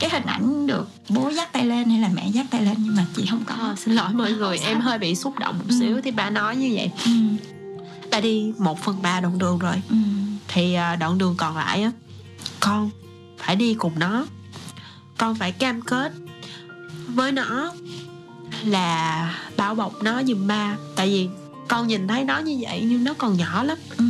[0.00, 2.96] cái hình ảnh được bố dắt tay lên hay là mẹ dắt tay lên nhưng
[2.96, 3.54] mà chị không có.
[3.54, 5.76] À, xin lỗi mọi người em hơi bị xúc động một Ừ.
[5.80, 6.90] xíu thì bà nói như vậy.
[7.04, 7.10] Ừ,
[8.10, 9.74] bà đi một phần ba đoạn đường rồi.
[9.90, 9.96] Ừ,
[10.54, 11.92] thì à, đoạn đường còn lại á
[12.60, 12.90] con
[13.38, 14.26] phải đi cùng nó.
[15.18, 16.12] Con phải cam kết
[17.06, 17.72] với nó
[18.64, 20.76] là bảo bọc nó giùm ba.
[20.96, 21.28] Tại vì
[21.68, 23.78] con nhìn thấy nó như vậy nhưng nó còn nhỏ lắm.
[23.98, 24.04] Ừ,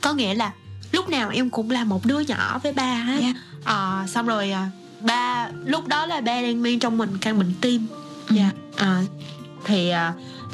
[0.00, 0.52] có nghĩa là
[0.92, 3.18] lúc nào em cũng là một đứa nhỏ với ba hết.
[3.20, 3.34] Dạ.
[3.64, 4.70] Ờ, xong rồi à,
[5.00, 7.86] ba lúc đó là ba đang mang trong mình căn bệnh tim.
[8.28, 8.36] Ừ.
[8.36, 8.50] dạ.
[8.76, 9.02] À,
[9.64, 10.12] thì à,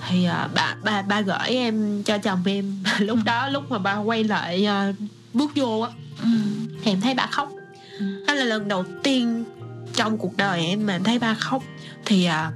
[0.09, 3.97] thì à, bà bà ba gửi em cho chồng em lúc đó lúc mà ba
[3.97, 4.93] quay lại à,
[5.33, 5.91] bước vô á
[6.23, 6.29] ừ,
[6.83, 7.53] thì em thấy bà khóc
[7.99, 8.25] Ừ.
[8.27, 9.45] đó là lần đầu tiên
[9.95, 11.63] trong cuộc đời em mà em thấy ba khóc
[12.05, 12.53] thì à,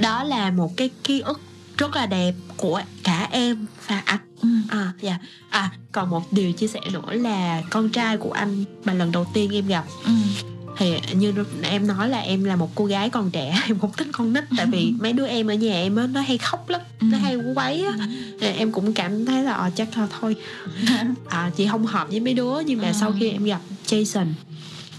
[0.00, 1.40] đó là một cái ký ức
[1.78, 4.48] rất là đẹp của cả em và anh ừ.
[4.68, 5.18] à dạ
[5.50, 9.24] à còn một điều chia sẻ nữa là con trai của anh mà lần đầu
[9.34, 10.12] tiên em gặp ừ.
[10.78, 14.06] Thì như em nói là em là một cô gái còn trẻ em không thích
[14.12, 14.44] con nít.
[14.56, 17.20] Tại vì mấy đứa em ở nhà em á nó hay khóc lắm nó Ừ.
[17.22, 18.06] hay quấy á.
[18.40, 20.36] Thì em cũng cảm thấy là ờ, chắc là thôi.
[21.28, 22.94] À, chị không hợp với mấy đứa nhưng mà Ừ.
[23.00, 24.26] sau khi em gặp Jason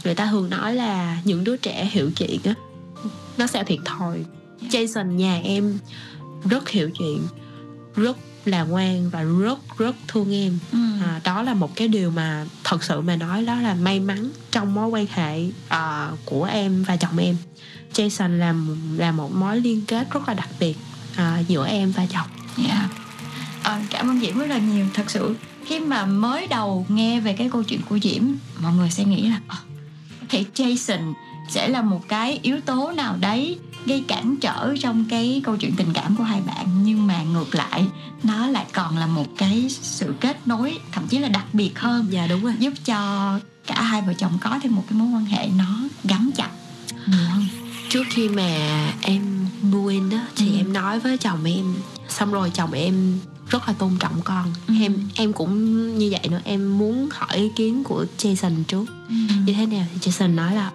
[0.03, 2.53] người ta thường nói là những đứa trẻ hiểu chuyện á
[3.37, 4.25] nó sẽ thiệt thòi.
[4.69, 5.79] Jason nhà em
[6.49, 7.21] rất hiểu chuyện
[7.95, 10.77] rất là ngoan và rất rất thương em Ừ.
[11.05, 14.29] à, đó là một cái điều mà thật sự mà nói đó là may mắn
[14.51, 17.35] trong mối quan hệ à, của em và chồng em
[17.93, 18.53] Jason là
[18.97, 20.77] là một mối liên kết rất là đặc biệt
[21.15, 22.27] à, giữa em và chồng
[22.67, 22.89] Dạ.
[23.63, 27.33] Ờ, cảm ơn Diễm rất là nhiều thật sự khi mà mới đầu nghe về
[27.33, 28.23] cái câu chuyện của Diễm
[28.61, 29.55] mọi người sẽ nghĩ là "Ờ,
[30.21, 31.13] có thể Jason
[31.49, 35.73] sẽ là một cái yếu tố nào đấy gây cản trở trong cái câu chuyện
[35.77, 36.67] tình cảm của hai bạn.
[36.83, 37.85] Nhưng mà ngược lại
[38.23, 42.07] nó lại còn là một cái sự kết nối thậm chí là đặc biệt hơn.
[42.09, 42.53] Dạ đúng rồi.
[42.59, 46.29] Giúp cho cả hai vợ chồng có thêm một cái mối quan hệ nó gắn
[46.35, 46.49] chặt.
[47.05, 47.45] Hơn
[47.89, 48.57] trước khi mà
[49.01, 49.45] em
[49.89, 50.57] in đó thì Ừ.
[50.57, 51.75] em nói với chồng em.
[52.09, 54.53] Xong rồi chồng em rất là tôn trọng con.
[54.67, 54.73] Ừ.
[54.81, 56.41] em em cũng như vậy nữa.
[56.43, 58.85] Em muốn hỏi ý kiến của Jason trước.
[59.45, 60.71] Như thế nào thì Jason nói là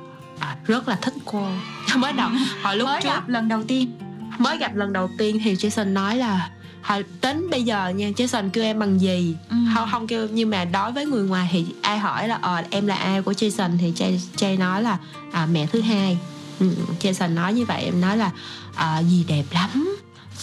[0.67, 1.47] rất là thích cô.
[1.97, 2.31] Mới đầu
[2.63, 3.99] hồi lúc mới trước gặp lần đầu tiên.
[4.39, 6.51] Mới gặp lần đầu tiên thì Jason nói là
[6.83, 9.37] hồi đến bây giờ nha Jason kêu em bằng gì?
[9.51, 9.57] Ừ.
[9.75, 12.87] không không kêu nhưng mà đối với người ngoài thì ai hỏi là ờ em
[12.87, 13.79] là ai của Jason?
[13.79, 14.99] Thì Jay, Jay nói là
[15.33, 16.19] à, mẹ thứ hai.
[16.61, 16.71] Ừ,
[17.01, 18.31] Jason nói như vậy em nói là
[18.75, 19.97] à, gì đẹp lắm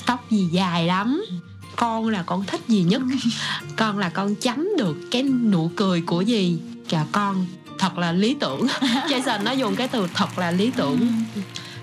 [0.06, 1.24] tóc gì dài lắm
[1.76, 3.02] con là con thích gì nhất
[3.78, 7.46] con là con chấm được cái nụ cười của gì và con
[7.82, 8.68] thật là lý tưởng.
[9.10, 11.00] Jason nó dùng cái từ thật là lý tưởng.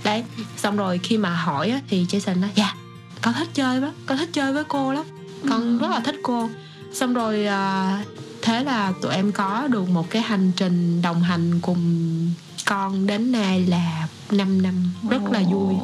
[0.04, 0.24] Đấy
[0.56, 2.74] xong rồi khi mà hỏi á, thì Jason nói dạ
[3.22, 5.04] con thích chơi lắm con thích chơi với cô lắm
[5.50, 6.48] con rất là thích cô.
[6.92, 8.04] Xong rồi à,
[8.42, 12.30] thế là tụi em có được một cái hành trình đồng hành cùng
[12.66, 14.74] con đến nay là 5 năm
[15.10, 15.74] rất là vui.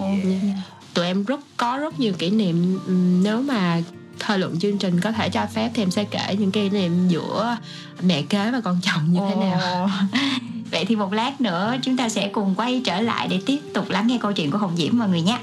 [0.94, 3.80] tụi em rất có rất nhiều kỷ niệm Ừm, nếu mà
[4.18, 7.08] thời lượng chương trình có thể cho phép thì em sẽ kể những kỷ niệm
[7.08, 7.56] giữa
[8.02, 9.90] mẹ kế và con chồng như thế nào.
[10.70, 13.90] Vậy thì một lát nữa chúng ta sẽ cùng quay trở lại để tiếp tục
[13.90, 15.38] lắng nghe câu chuyện của Hồng Diễm mọi người nhé.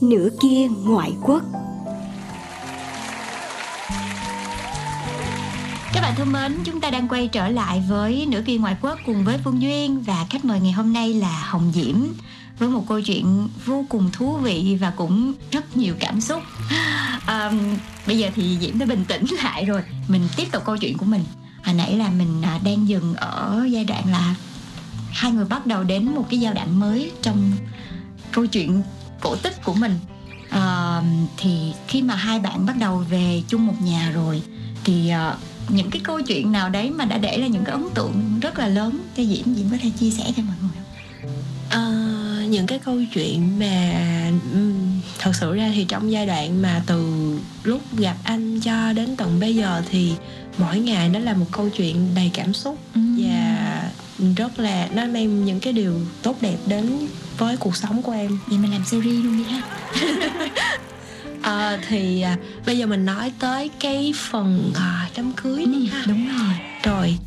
[0.00, 1.42] Nửa kia ngoại quốc
[5.92, 8.98] Các bạn thân mến, chúng ta đang quay trở lại với Nửa kia ngoại quốc
[9.06, 11.96] cùng với Phương Duyên và khách mời ngày hôm nay là Hồng Diễm
[12.58, 16.42] với một câu chuyện vô cùng thú vị và cũng rất nhiều cảm xúc.
[17.26, 17.52] À,
[18.06, 21.06] bây giờ thì Diễm đã bình tĩnh lại rồi, mình tiếp tục câu chuyện của
[21.06, 21.24] mình.
[21.64, 24.34] Hồi nãy là mình à, đang dừng ở giai đoạn là
[25.12, 27.52] hai người bắt đầu đến một cái giai đoạn mới trong
[28.32, 28.82] câu chuyện
[29.20, 29.98] cổ tích của mình.
[30.50, 31.02] À,
[31.36, 34.42] thì khi mà hai bạn bắt đầu về chung một nhà rồi
[34.84, 37.84] thì uh, những cái câu chuyện nào đấy mà đã để lại những cái ấn
[37.94, 40.82] tượng rất là lớn cho Diễm Diễm có thể chia sẻ cho mọi người không?
[41.70, 42.01] Ờ,
[42.52, 44.02] những cái câu chuyện mà
[45.18, 47.32] thật sự ra thì trong giai đoạn mà từ
[47.64, 50.12] lúc gặp anh cho đến tận bây giờ thì
[50.58, 52.78] mỗi ngày nó là một câu chuyện đầy cảm xúc.
[52.94, 53.82] Và
[54.36, 57.06] rất là nó mang những cái điều tốt đẹp đến
[57.38, 58.38] với cuộc sống của em.
[58.46, 59.62] Vậy mình làm series luôn đi ha.
[61.42, 62.36] Ờ, thì à,
[62.66, 66.02] bây giờ mình nói tới cái phần à, đám cưới đi ha.
[66.06, 66.54] Đúng rồi.
[66.82, 67.18] Rồi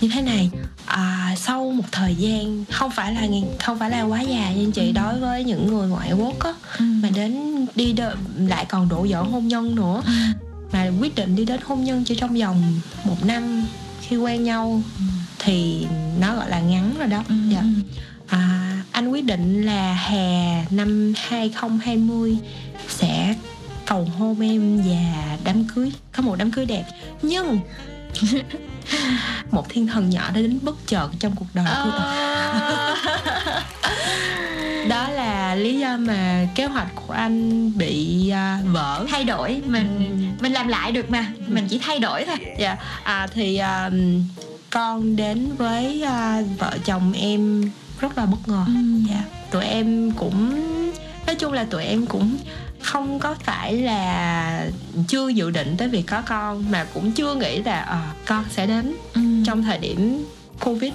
[0.00, 0.50] như thế này
[0.86, 3.26] à, sau một thời gian không phải là
[3.58, 6.52] không phải là quá già nha anh chị đối với những người ngoại quốc á
[6.78, 10.02] mà đến đi đợi, lại còn đổ vỡ hôn nhân nữa.
[10.72, 13.66] Mà quyết định đi đến hôn nhân chỉ trong vòng một năm
[14.00, 14.82] khi quen nhau
[15.38, 15.86] thì
[16.20, 17.24] nó gọi là ngắn rồi đó.
[17.50, 17.62] Dạ.
[18.26, 22.36] à, anh quyết định là hè năm 2020
[22.88, 23.34] sẽ
[23.86, 26.84] cầu hôn em và đám cưới có một đám cưới đẹp.
[27.22, 27.60] Nhưng
[29.50, 32.06] một thiên thần nhỏ đã đến bất chợt trong cuộc đời của tôi
[34.88, 39.06] đó là lý do mà kế hoạch của anh bị à, vỡ.
[39.10, 39.62] Thay đổi.
[39.66, 41.26] Mình mình làm lại được mà.
[41.46, 42.36] Mình chỉ thay đổi thôi.
[42.58, 42.76] Dạ.
[43.04, 43.90] À, thì à,
[44.70, 47.70] con đến với à, vợ chồng em
[48.00, 48.64] rất là bất ngờ.
[49.08, 49.22] Dạ.
[49.50, 50.50] Tụi em cũng
[51.26, 52.36] nói chung là tụi em cũng
[52.84, 54.66] không có phải là
[55.08, 58.66] chưa dự định tới việc có con mà cũng chưa nghĩ là à, con sẽ
[58.66, 58.96] đến
[59.46, 60.26] trong thời điểm
[60.60, 60.92] covid.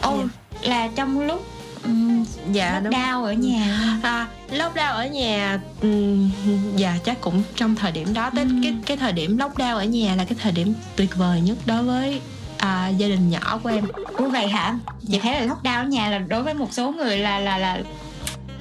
[0.00, 0.18] Ồ
[0.62, 1.46] là trong lúc
[1.84, 2.92] um, dạ đúng.
[2.92, 3.98] đau ở nhà.
[4.02, 6.30] À, lockdown ở nhà ừm,
[6.76, 8.30] dạ chắc cũng trong thời điểm đó.
[8.36, 11.58] Tới cái cái thời điểm lockdown ở nhà là cái thời điểm tuyệt vời nhất
[11.66, 12.20] đối với
[12.58, 13.84] à, gia đình nhỏ của em.
[14.16, 14.78] Ủa vậy hả?
[15.10, 17.78] Chị thấy là lockdown ở nhà là đối với một số người là là là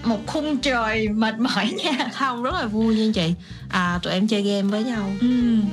[0.03, 2.09] một khung trời mệt mỏi nha.
[2.13, 3.33] Không rất là vui nha chị.
[3.69, 5.11] À, tụi em chơi game với nhau.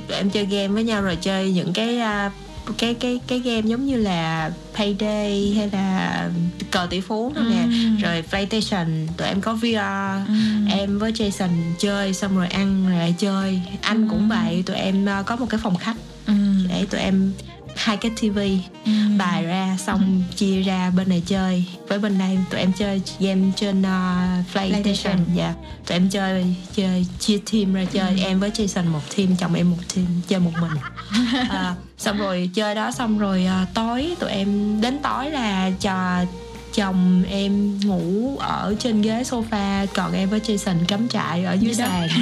[0.07, 2.31] Tụi em chơi game với nhau rồi chơi những cái à,
[2.77, 6.29] cái cái cái game giống như là payday hay là
[6.71, 7.67] cờ tỷ phú nữa nè.
[8.01, 9.77] Rồi playstation tụi em có vr
[10.69, 13.61] em với jason chơi xong rồi ăn rồi lại chơi.
[13.81, 15.95] Anh cũng vậy tụi em à, có một cái phòng khách
[16.69, 17.31] để tụi em
[17.79, 18.59] hai cái tivi
[19.17, 21.65] bài ra xong chia ra bên này chơi.
[21.87, 23.85] Với bên đây tụi em chơi game trên uh,
[24.51, 24.83] PlayStation.
[24.83, 25.17] PlayStation.
[25.35, 25.53] dạ.
[25.87, 28.21] Tụi em chơi chơi chia team ra chơi.
[28.21, 30.71] Em với Jason một team chồng em một team chơi một mình.
[31.49, 36.25] À, xong rồi chơi đó xong rồi à, tối tụi em đến tối là cho
[36.73, 41.73] chồng em ngủ ở trên ghế sofa còn em với Jason cắm trại ở dưới
[41.77, 41.87] đất.
[41.87, 42.09] sàn.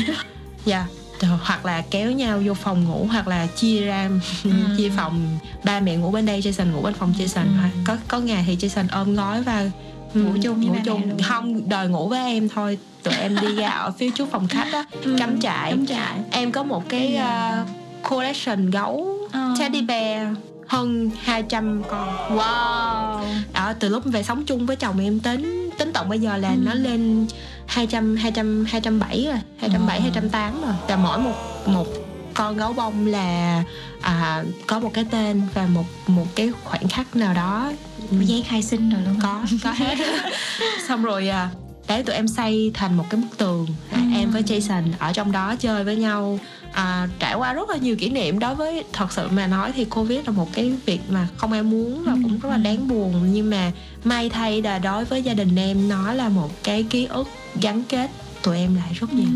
[0.65, 0.87] Dạ.
[0.87, 1.06] Rồi,
[1.43, 4.09] hoặc là kéo nhau vô phòng ngủ hoặc là chia ra
[4.77, 5.37] chia phòng.
[5.63, 8.55] Ba mẹ ngủ bên đây Jason ngủ bên phòng Jason Hoặc có có ngày thì
[8.55, 9.69] Jason ôm gói và
[10.13, 11.17] Ngủ chung ngủ chung.
[11.23, 12.77] không đòi ngủ với em thôi.
[13.03, 14.83] Tụi em đi ra ở phía trước phòng khách á
[15.19, 15.71] cắm trại.
[15.71, 16.19] Cắm trại.
[16.31, 17.67] em có một cái uh,
[18.09, 19.55] collection gấu Ờ.
[19.59, 20.27] teddy bear
[20.67, 22.37] hơn 200 con.
[22.37, 23.23] Wow.
[23.53, 26.55] Đó từ lúc về sống chung với chồng em tính tính tận bây giờ là
[26.57, 27.27] nó lên
[27.65, 30.73] 200 200 207 rồi 207 208 rồi.
[30.87, 31.87] Và mỗi một một
[32.33, 33.63] con gấu bông là
[34.01, 37.71] à, có một cái tên và một một cái khoảnh khắc nào đó.
[38.11, 39.95] Giấy khai sinh rồi luôn có có hết.
[40.87, 41.49] Xong rồi à,
[41.87, 43.67] đấy tụi em xây thành một cái bức tường.
[43.91, 46.39] À, em với Jason ở trong đó chơi với nhau.
[46.71, 48.39] À, trải qua rất là nhiều kỷ niệm.
[48.39, 51.63] Đối với thật sự mà nói thì covid là một cái việc mà không ai
[51.63, 53.33] muốn và cũng rất là đáng buồn.
[53.33, 53.71] Nhưng mà
[54.03, 57.27] may thay là đối với gia đình em nó là một cái ký ức
[57.61, 58.11] gắn kết
[58.43, 59.27] tụi em lại rất nhiều.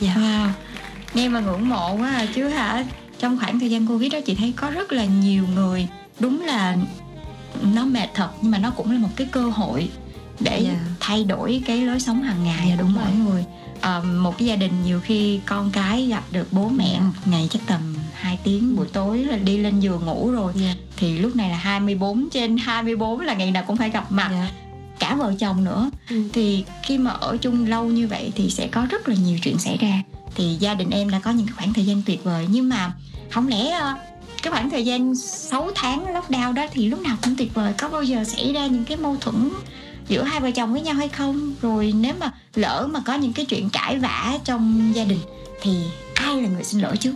[0.00, 0.14] Dạ.
[0.14, 0.48] Wow.
[1.14, 2.26] Nghe mà ngưỡng mộ quá à.
[2.34, 2.84] Chứ hả?
[3.18, 5.88] Trong khoảng thời gian Covid đó chị thấy có rất là nhiều người
[6.20, 6.76] Đúng là
[7.74, 9.88] nó mệt thật nhưng mà nó cũng là một cái cơ hội
[10.40, 10.78] để Dạ.
[11.00, 13.14] thay đổi cái lối sống hàng ngày Dạ, của đúng mỗi rồi.
[13.14, 13.44] người
[13.80, 17.48] Ờ, một cái gia đình nhiều khi con cái gặp được bố mẹ một ngày
[17.50, 17.80] chắc tầm
[18.14, 20.74] 2 tiếng buổi tối là đi lên giường ngủ rồi Dạ.
[20.96, 24.50] thì lúc này là 24 trên 24 là ngày nào cũng phải gặp mặt dạ
[24.98, 26.22] cả vợ chồng nữa Ừ.
[26.32, 29.58] thì khi mà ở chung lâu như vậy thì sẽ có rất là nhiều chuyện
[29.58, 30.02] xảy ra
[30.34, 32.92] thì gia đình em đã có những khoảng thời gian tuyệt vời nhưng mà
[33.30, 33.94] không lẽ ờ,
[34.42, 37.88] cái khoảng thời gian 6 tháng lockdown đó thì lúc nào cũng tuyệt vời có
[37.88, 39.48] bao giờ xảy ra những cái mâu thuẫn
[40.08, 41.54] giữa hai vợ chồng với nhau hay không?
[41.62, 45.20] Rồi nếu mà lỡ mà có những cái chuyện cãi vã trong gia đình
[45.60, 45.70] thì
[46.14, 47.12] ai là người xin lỗi trước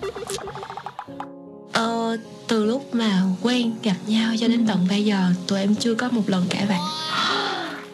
[1.73, 2.17] Ờ,
[2.49, 6.09] từ lúc mà quen gặp nhau cho đến tận bây giờ tụi em chưa có
[6.13, 6.79] một lần cãi vã.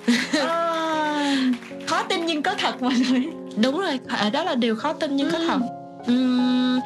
[1.86, 3.22] Khó tin nhưng có thật mọi người.
[3.56, 5.46] Đúng rồi à, đó là điều khó tin nhưng có Ừ.
[5.48, 5.58] thật
[6.06, 6.80] Ừm,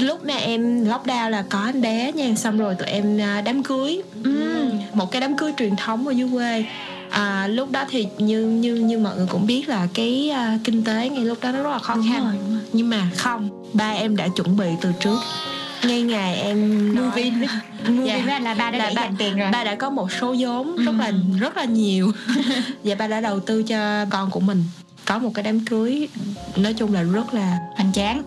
[0.00, 3.62] lúc mà em lockdown là có anh bé nha xong rồi tụi em à, đám
[3.62, 4.02] cưới.
[4.24, 6.64] Ừm, một cái đám cưới truyền thống ở dưới quê
[7.10, 10.84] à, lúc đó thì như như như mọi người cũng biết là cái à, kinh
[10.84, 12.32] tế ngay lúc đó nó rất là khó khăn.
[12.72, 15.18] nhưng mà không ba em đã chuẩn bị từ trước.
[15.84, 17.34] Ngay ngày em mua vin.
[17.88, 18.16] mua Dạ.
[18.26, 19.50] vin là ba đã Là ba- tiền rồi.
[19.52, 20.98] ba đã có một số vốn rất Ừ.
[20.98, 22.12] là rất là nhiều.
[22.84, 24.64] Và ba đã đầu tư cho con của mình.
[25.04, 26.08] Có một cái đám cưới
[26.56, 28.22] nói chung là rất là hoành tráng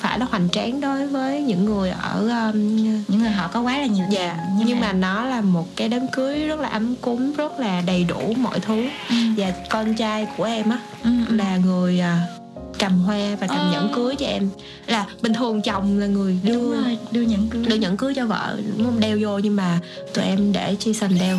[0.00, 2.18] phải là hoành tráng đối với những người ở
[2.52, 2.76] um,
[3.08, 4.36] những người họ có quá là nhiều dạ
[4.66, 8.04] nhưng, mà, nó là một cái đám cưới rất là ấm cúng rất là đầy
[8.04, 9.14] đủ mọi thứ Ừ.
[9.36, 11.34] và con trai của em á Ừ, ừ.
[11.36, 12.26] là người à,
[12.78, 13.70] cầm hoa và cầm Ờ.
[13.72, 14.48] nhẫn cưới cho em
[14.86, 18.26] là bình thường chồng là người đưa rồi đưa nhẫn cưới đưa nhẫn cưới cho
[18.26, 19.78] vợ đúng không đeo vô nhưng mà
[20.14, 21.38] tụi em để Jason đeo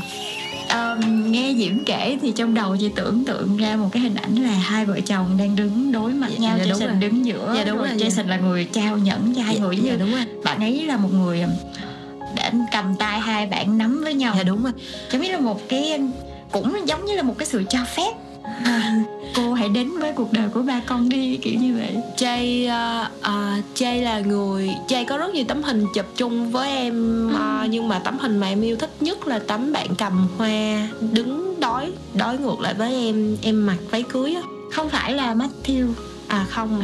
[1.08, 4.50] nghe Diễm kể thì trong đầu chị tưởng tượng ra một cái hình ảnh là
[4.50, 6.96] hai vợ chồng đang đứng đối mặt Dạ, nhau dạ, đúng Jason rồi.
[7.00, 8.24] đứng giữa Dạ, đúng rồi rồi, Jason dạ.
[8.28, 10.98] là người trao nhẫn cho hai người giống dạ như đúng rồi bạn ấy là
[10.98, 11.44] một người
[12.36, 14.74] đã cầm tay hai bạn nắm với nhau dạ đúng rồi
[15.12, 16.00] giống như là một cái
[16.52, 18.12] cũng giống như là một cái sự cho phép
[19.36, 21.98] cô hãy đến với cuộc đời của ba con đi kiểu như vậy.
[22.18, 26.70] Jay uh, uh, Jay là người Jay có rất nhiều tấm hình chụp chung với
[26.70, 30.28] em uh, nhưng mà tấm hình mà em yêu thích nhất là tấm bạn cầm
[30.38, 34.42] hoa đứng đối đối ngược lại với em em mặc váy cưới á.
[34.72, 35.94] Không phải là Matthew.
[36.28, 36.84] À không.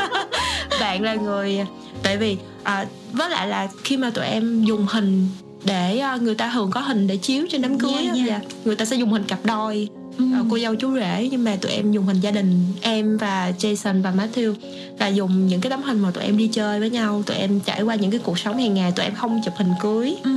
[0.80, 1.60] Bạn là người
[2.02, 5.28] tại vì à, với lại là khi mà tụi em dùng hình
[5.64, 8.24] để à, người ta thường có hình để chiếu trên đám cưới á, dạ.
[8.26, 8.40] dạ.
[8.64, 10.24] người ta sẽ dùng hình cặp đôi Ừ.
[10.50, 14.02] cô dâu chú rể nhưng mà tụi em dùng hình gia đình em và Jason
[14.02, 14.54] và Matthew
[14.98, 17.60] là dùng những cái tấm hình mà tụi em đi chơi với nhau tụi em
[17.60, 20.30] trải qua những cái cuộc sống hàng ngày tụi em không chụp hình cưới Ừ.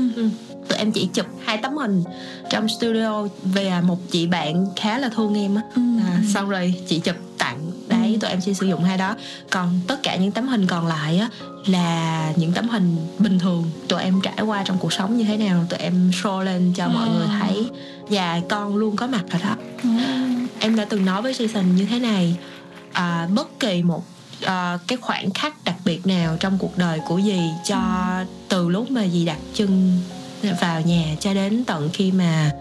[0.70, 2.04] tụi em chỉ chụp hai tấm hình
[2.50, 5.82] trong studio về một chị bạn khá là thương em á Ừ.
[6.08, 7.16] à, xong rồi chị chụp
[8.06, 9.16] đấy tụi em chỉ sử dụng hai đó
[9.50, 11.30] còn tất cả những tấm hình còn lại á
[11.66, 15.38] là những tấm hình bình thường tụi em trải qua trong cuộc sống như thế
[15.38, 17.14] nào tụi em show lên cho mọi À.
[17.18, 17.70] người thấy
[18.10, 19.90] và con luôn có mặt ở đó Ừ.
[20.60, 22.36] em đã từng nói với Jason như thế này
[22.94, 24.04] à, bất kỳ một
[24.46, 27.78] à, cái khoảnh khắc đặc biệt nào trong cuộc đời của dì cho
[28.50, 30.00] từ lúc mà dì đặt chân
[30.62, 32.52] vào nhà cho đến tận khi mà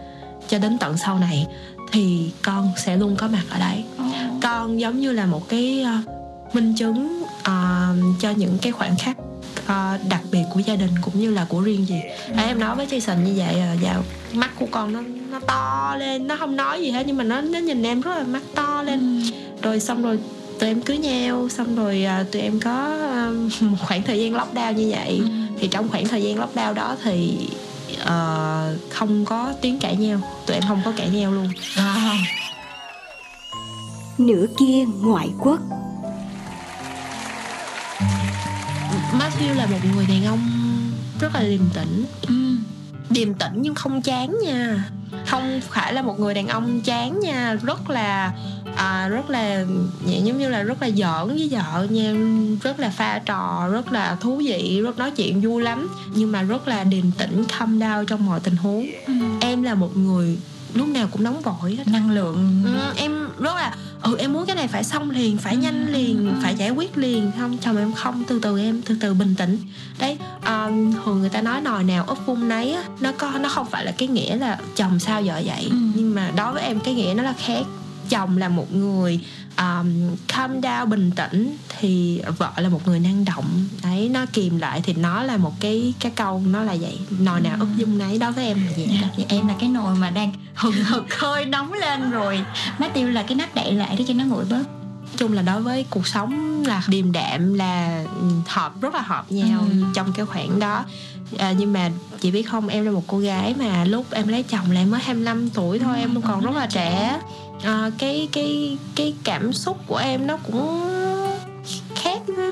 [0.48, 1.46] cho đến tận sau này
[1.94, 3.84] thì con sẽ luôn có mặt ở đấy.
[4.42, 6.12] Con giống như là một cái ờ,
[6.52, 7.88] minh chứng ờ,
[8.20, 9.16] cho những cái khoảnh khắc
[9.66, 12.00] ờ, đặc biệt của gia đình cũng như là của riêng gì.
[12.36, 14.02] Đấy, em nói với Jason như vậy à, và
[14.32, 16.26] mắt của con nó nó to lên.
[16.26, 18.82] Nó không nói gì hết nhưng mà nó nó nhìn em rất là mắt to
[18.82, 19.22] lên.
[19.62, 20.18] Rồi xong rồi
[20.58, 23.30] tụi em cưới nhau xong rồi à, tụi em có à,
[23.60, 25.20] một khoảng thời gian lockdown như vậy.
[25.60, 27.36] Thì trong khoảng thời gian lockdown đó thì
[28.00, 32.16] ờ, không có tiếng cãi nhau tụi em không có cãi nhau luôn Wow.
[34.18, 35.60] nửa kia ngoại quốc
[39.18, 40.40] Matthew là một người đàn ông
[41.20, 42.34] rất là điềm tĩnh Ừ.
[43.14, 44.84] điềm tĩnh nhưng không chán nha.
[45.26, 48.32] Không phải là một người đàn ông chán nha rất là
[48.76, 49.64] à, rất là
[50.06, 52.14] nhẹ giống như là rất là giỡn với vợ nha
[52.62, 56.42] rất là pha trò rất là thú vị rất nói chuyện vui lắm nhưng mà
[56.42, 58.86] rất là điềm tĩnh calm down trong mọi tình huống.
[59.40, 60.38] Em là một người
[60.74, 62.62] lúc nào cũng nóng vội hết năng lượng.
[62.64, 66.34] Ừ, em rất là ừ em muốn cái này phải xong liền phải nhanh liền
[66.42, 69.58] phải giải quyết liền không chồng em không từ từ em từ từ bình tĩnh.
[69.98, 73.48] Đấy um, thường người ta nói nồi nào úp vung nấy á nó có nó
[73.48, 75.66] không phải là cái nghĩa là chồng sao vợ vậy.
[75.70, 75.76] Ừ.
[75.94, 77.62] nhưng mà đối với em cái nghĩa nó là khác.
[78.08, 79.20] Chồng là một người
[79.58, 83.44] um, calm down bình tĩnh thì vợ là một người năng động.
[83.82, 86.98] Đấy nó kìm lại thì nó là một cái cái câu nó là vậy.
[87.20, 88.88] Nồi nào úp vung nấy đối với em là vậy.
[89.02, 92.40] Dạ, thì em là cái nồi mà đang hừng hực hơi nóng lên rồi.
[92.78, 94.64] Matthew là cái nắp đậy lại để cho nó nguội bớt.
[95.04, 98.04] Nói chung là đối với cuộc sống là điềm đạm là
[98.48, 99.84] hợp rất là hợp nhau Ừ.
[99.94, 100.84] trong cái khoảng đó.
[101.38, 101.90] À, nhưng mà
[102.20, 104.90] chị biết không em là một cô gái mà lúc em lấy chồng là em
[104.90, 107.20] mới 25 tuổi thôi Ừ, em còn rất là trẻ
[107.62, 110.90] à, cái cái cái cảm xúc của em nó cũng
[111.94, 112.50] khác với,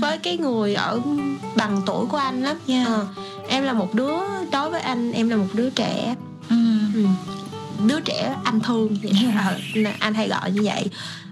[0.00, 1.00] với cái người ở
[1.56, 2.86] bằng tuổi của anh lắm Yeah.
[2.86, 3.06] Ờ,
[3.48, 4.16] em là một đứa
[4.52, 6.14] đối với anh em là một đứa trẻ.
[6.50, 6.56] Ừ.
[7.86, 9.34] đứa trẻ anh thương Yeah.
[9.84, 10.84] Ờ, anh hay gọi như vậy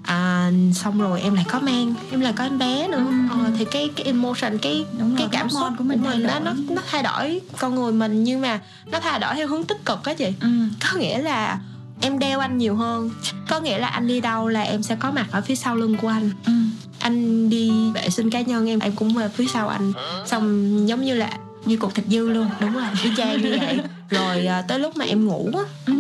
[0.03, 3.65] à, xong rồi em lại có mang em lại có em bé nữa ờ, thì
[3.65, 6.41] cái cái emotion cái Đúng cái rồi, cảm xúc của mình thay nó đổi.
[6.41, 9.85] nó nó thay đổi con người mình nhưng mà nó thay đổi theo hướng tích
[9.85, 10.49] cực á chị ừ.
[10.81, 11.59] có nghĩa là
[12.01, 13.11] em đeo anh nhiều hơn.
[13.49, 15.97] Có nghĩa là anh đi đâu là em sẽ có mặt ở phía sau lưng
[16.03, 16.31] của anh.
[16.47, 16.53] Ừ.
[16.99, 19.93] anh đi vệ sinh cá nhân em em cũng ở phía sau anh.
[20.27, 21.31] Xong giống như là
[21.65, 23.79] như cục thịt dư luôn đúng rồi y chang như vậy.
[24.11, 25.93] Rồi à, tới lúc mà em ngủ á ừ.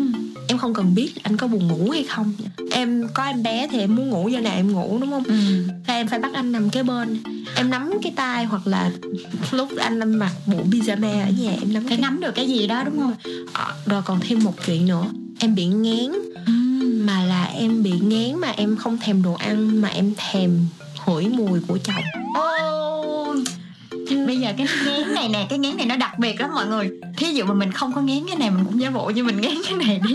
[0.48, 2.32] em không cần biết anh có buồn ngủ hay không.
[2.70, 5.24] Em có em bé thì em muốn ngủ giờ nào em ngủ đúng không?
[5.24, 5.34] Ừ.
[5.86, 7.22] là em phải bắt anh nằm kế bên.
[7.56, 8.90] Em nắm cái tay hoặc là
[9.50, 12.66] lúc anh mặc bộ pyjama ở nhà em nắm phải cái nắm được cái gì
[12.66, 13.14] đó đúng không?
[13.52, 15.06] Ờ, rồi còn thêm một chuyện nữa
[15.38, 16.12] em bị ngán.
[16.46, 16.52] Ừ.
[17.04, 20.66] mà là em bị ngán mà em không thèm đồ ăn mà em thèm
[21.04, 22.02] hửi mùi của chồng.
[22.34, 23.34] Ô,
[24.26, 26.90] bây giờ cái ngén này nè cái ngén này nó đặc biệt lắm mọi người.
[27.16, 29.40] Thí dụ mà mình không có ngén cái này mình cũng giả bộ như mình
[29.40, 30.14] ngén cái này đi.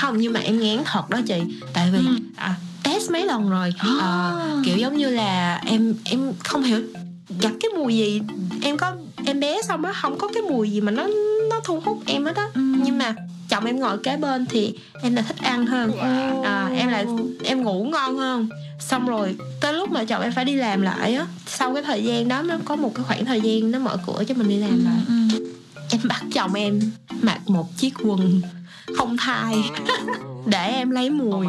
[0.00, 1.40] Không nhưng mà em ngán thật đó chị.
[1.72, 2.16] Tại vì Ừ.
[2.36, 3.72] à, test mấy lần rồi.
[3.78, 3.88] À.
[4.00, 6.80] Ờ, kiểu giống như là em em không hiểu
[7.40, 8.20] gặp cái mùi gì.
[8.62, 8.92] Em có
[9.26, 11.06] em bé xong á không có cái mùi gì mà nó
[11.50, 12.46] nó thu hút em hết á.
[12.54, 12.60] Ừ.
[12.84, 13.14] nhưng mà
[13.52, 15.92] chồng em ngồi kế bên thì em là thích ăn hơn.
[16.44, 17.04] À, em là
[17.44, 18.48] em ngủ ngon hơn.
[18.80, 22.04] Xong rồi tới lúc mà chồng em phải đi làm lại á sau cái thời
[22.04, 24.56] gian đó nó có một cái khoảng thời gian nó mở cửa cho mình đi
[24.56, 25.00] làm lại.
[25.08, 25.44] Ừ.
[25.90, 26.80] em bắt chồng em
[27.22, 28.42] mặc một chiếc quần
[28.96, 29.54] không thai
[30.46, 31.46] để em lấy mùi.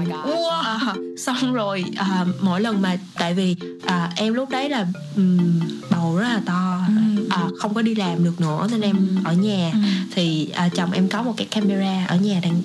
[0.64, 3.56] À, xong rồi à, mỗi lần mà tại vì
[3.86, 5.60] à, em lúc đấy là ừm,
[5.92, 6.82] bầu rất là to.
[6.88, 7.28] Ừ.
[7.30, 9.04] à, không có đi làm được nữa nên em Ừ.
[9.24, 9.72] ở nhà.
[9.74, 9.80] Ừ.
[10.16, 12.62] thì à, chồng em có một cái camera ở nhà đang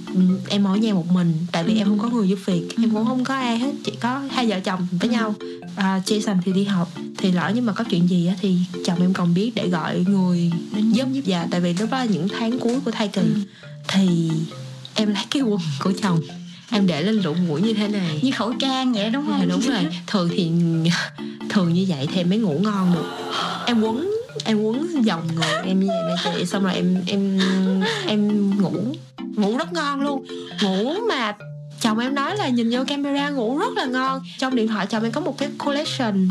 [0.49, 1.35] em ở nhà một mình.
[1.53, 2.69] Tại vì em không có người giúp việc.
[2.83, 5.35] Em cũng không có ai hết chỉ có hai vợ chồng với nhau.
[5.77, 6.89] À, Jason thì đi học.
[7.19, 10.05] Thì lỡ nhưng mà có chuyện gì á thì chồng em còn biết để gọi
[10.09, 11.07] người Đến giúp.
[11.25, 13.23] dạ tại vì lúc đó là những tháng cuối của thai kỳ.
[13.89, 14.31] Thì
[14.95, 16.21] em lấy cái quần của chồng
[16.71, 18.21] em để lên lỗ mũi như thế này.
[18.23, 19.39] Như khẩu trang vậy đúng không?
[19.41, 19.87] Dạ, đúng rồi.
[20.07, 20.51] Thường thì
[21.51, 23.07] thường như vậy thì em mới ngủ ngon được.
[23.67, 24.11] Em quấn
[24.45, 27.41] em quấn vòng người em như vậy nè chị xong rồi em em
[28.07, 28.73] em ngủ
[29.35, 30.25] ngủ rất ngon luôn.
[30.63, 31.37] Ngủ mà
[31.89, 34.21] chồng em nói là nhìn vô camera ngủ rất là ngon.
[34.39, 36.29] Trong điện thoại chồng em có một cái collection.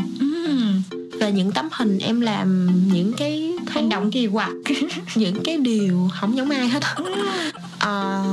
[1.20, 4.50] Về những tấm hình em làm những cái hành động kỳ quặc.
[5.14, 6.80] Những cái điều không giống ai hết.
[7.78, 8.24] Ờ,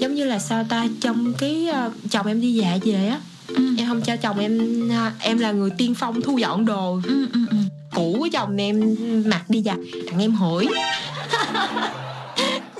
[0.00, 3.64] giống như là sao ta trong cái ờ, chồng em đi dạ về á ừ.
[3.78, 7.00] em không cho chồng em ờ, em là người tiên phong thu dọn đồ.
[7.04, 7.56] Ừ, ừ, ừ.
[7.94, 8.96] cũ của chồng em
[9.26, 9.78] mặc đi giặt
[10.10, 10.66] thằng em hỏi.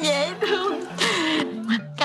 [0.03, 0.90] Dễ thương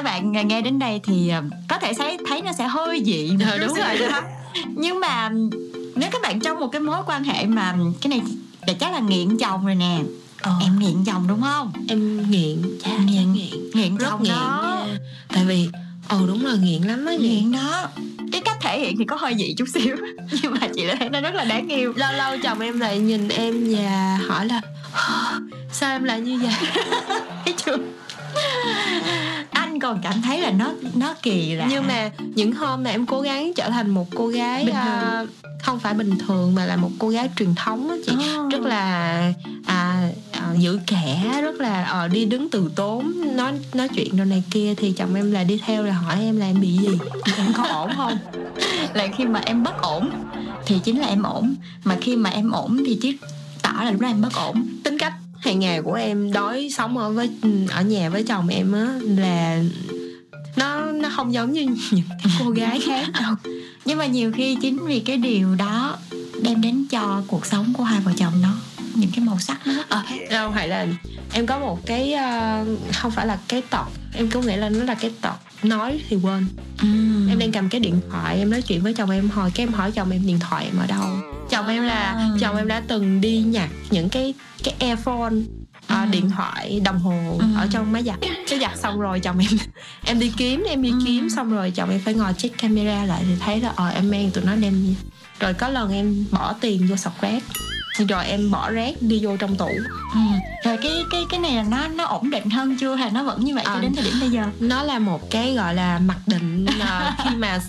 [0.05, 3.45] bạn nghe đến đây thì ờ, có thể thấy thấy nó sẽ hơi dị chút
[3.61, 3.97] đúng rồi.
[4.11, 4.21] đó.
[4.75, 5.29] nhưng mà
[5.95, 8.21] nếu các bạn trong một cái mối quan hệ mà cái này
[8.67, 9.99] là chắc là nghiện chồng rồi nè.
[10.41, 11.71] Ờ, em nghiện chồng đúng không?
[11.89, 13.33] Em nghiện chà Nghiện.
[13.33, 13.69] nghiện.
[13.73, 14.85] nghiện chồng nghiện đó.
[14.87, 14.97] nha.
[15.27, 15.69] Tại vì
[16.07, 17.51] ờ đúng là nghiện lắm á nghiện.
[17.51, 17.87] Đó.
[18.31, 19.95] Cái cách thể hiện thì có hơi dị chút xíu.
[20.41, 21.93] Nhưng mà chị thấy nó rất là đáng yêu.
[21.95, 24.61] Lâu lâu chồng em lại nhìn em và hỏi là
[25.71, 26.53] sao em lại như vậy?
[27.45, 27.77] Thấy chưa
[29.75, 31.67] anh còn cảm thấy là nó nó kỳ lạ.
[31.69, 34.83] Nhưng mà những hôm mà em cố gắng trở thành một cô gái Bình thường.
[34.83, 35.25] à,
[35.61, 38.11] không phải bình thường mà là một cô gái truyền thống á chị.
[38.37, 38.49] Ồ.
[38.51, 38.83] rất là
[39.65, 44.23] à, à, giữ kẻ rất là ờ, đi đứng từ tốn nói nói chuyện đồ
[44.25, 46.97] này kia thì chồng em là đi theo là hỏi em là em bị gì.
[47.37, 48.17] Em có ổn không?
[48.93, 50.09] Là khi mà em bất ổn
[50.65, 51.55] thì chính là em ổn.
[51.83, 53.11] Mà khi mà em ổn thì chứ
[53.61, 54.67] tỏ là lúc đó em bất ổn.
[54.83, 55.13] Tính cách
[55.45, 58.99] hàng ngày của em đói sống ở với ừ, ở nhà với chồng em á,
[59.01, 59.63] là
[60.57, 62.05] nó nó không giống như những
[62.39, 63.35] cô gái khác đâu.
[63.85, 65.97] Nhưng mà nhiều khi chính vì cái điều đó
[66.43, 68.53] đem đến cho cuộc sống của hai vợ chồng nó
[68.95, 70.87] những cái màu sắc là à, đâu phải là
[71.33, 74.83] em có một cái ờ, không phải là cái tật em có nghĩa là nó
[74.83, 76.47] là cái tật nói thì quên
[76.81, 77.27] Ừm.
[77.29, 79.73] em đang cầm cái điện thoại em nói chuyện với chồng em hồi cái em
[79.73, 81.05] hỏi chồng em điện thoại em ở đâu
[81.49, 82.29] chồng em là À.
[82.39, 84.33] chồng em đã từng đi nhặt những cái
[84.63, 85.33] cái earphone
[85.87, 86.09] à, Ừ.
[86.11, 87.45] điện thoại đồng hồ Ừ.
[87.55, 88.15] ở trong máy giặt
[88.49, 89.49] cái giặt xong rồi chồng em
[90.05, 90.99] em đi kiếm em đi Ừ.
[91.05, 94.11] kiếm xong rồi chồng em phải ngồi check camera lại thì thấy là ờ em
[94.11, 94.95] mang tụi nó đem
[95.39, 97.43] rồi có lần em bỏ tiền vô sọt rác
[97.97, 99.69] rồi em bỏ rác đi vô trong tủ.
[100.13, 100.19] Ừ.
[100.63, 103.45] rồi cái cái cái này là nó nó ổn định hơn chưa hay nó vẫn
[103.45, 103.81] như vậy cho À.
[103.81, 104.43] đến thời điểm bây giờ?
[104.59, 107.59] nó là một cái gọi là mặc định à, khi mà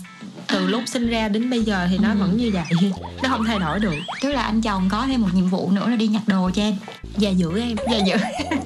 [0.47, 2.15] từ lúc sinh ra đến bây giờ thì nó Ừ.
[2.19, 2.63] vẫn như vậy.
[3.23, 3.93] Nó không thay đổi được.
[4.21, 6.61] Tức là anh chồng có thêm một nhiệm vụ nữa là đi nhặt đồ cho
[6.61, 6.75] em.
[7.17, 7.75] Và giữ em.
[7.91, 8.15] Và dự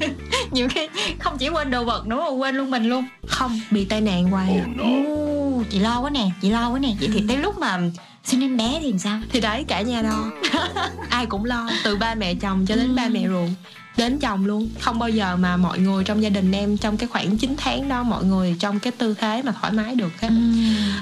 [0.51, 0.87] nhiều khi
[1.19, 3.05] không chỉ quên đồ vật nữa mà quên luôn mình luôn.
[3.27, 6.95] Không bị tai nạn hoài Ồ, chị lo quá nè chị lo quá nè.
[6.99, 7.79] Vậy thì tới lúc mà
[8.23, 9.19] sinh em bé thì sao?
[9.29, 10.31] Thì đấy cả nhà đo
[11.09, 13.49] ai cũng lo từ ba mẹ chồng cho đến ba mẹ ruột
[13.97, 14.69] đến chồng luôn.
[14.79, 17.89] Không bao giờ mà mọi người trong gia đình em trong cái khoảng 9 tháng
[17.89, 20.29] đó mọi người trong cái tư thế mà thoải mái được hết.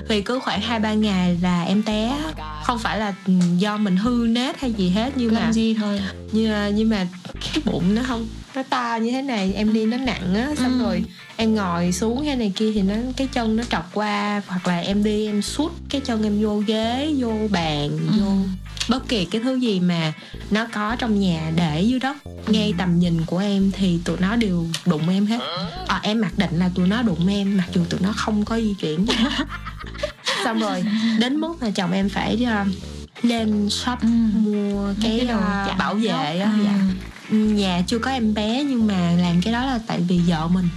[0.08, 2.18] Vì cứ khoảng hai ba ngày là em té
[2.64, 3.14] không phải là
[3.58, 6.02] do mình hư nết hay gì hết nhưng mà làm gì thôi.
[6.32, 7.08] như nhưng mà
[7.42, 10.80] cái bụng nó không nó to như thế này em đi nó nặng á xong
[10.80, 10.84] Ừ.
[10.84, 11.04] rồi
[11.38, 14.80] em ngồi xuống hay này kia thì nó cái chân nó trọc qua hoặc là
[14.80, 18.20] em đi em sút cái chân em vô ghế vô bàn Ừ.
[18.20, 18.32] vô
[18.90, 20.14] bất kỳ cái thứ gì mà
[20.52, 24.36] nó có trong nhà để dưới đất ngay tầm nhìn của em thì tụi nó
[24.36, 25.40] đều đụng em hết
[25.88, 28.58] à, em mặc định là tụi nó đụng em mặc dù tụi nó không có
[28.60, 29.06] di chuyển
[30.46, 30.84] xong rồi
[31.20, 32.68] đến mức mà chồng em phải uh,
[33.26, 34.08] lên shop Ừ.
[34.34, 35.38] mua cái, cái đồ
[35.72, 36.66] uh, bảo vệ á sóc.
[36.66, 36.80] dạ.
[37.32, 40.68] Nhà chưa có em bé nhưng mà làm cái đó là tại vì vợ mình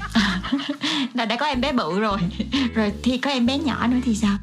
[1.15, 2.19] là đã có em bé bự rồi
[2.75, 4.37] rồi thì có em bé nhỏ nữa thì sao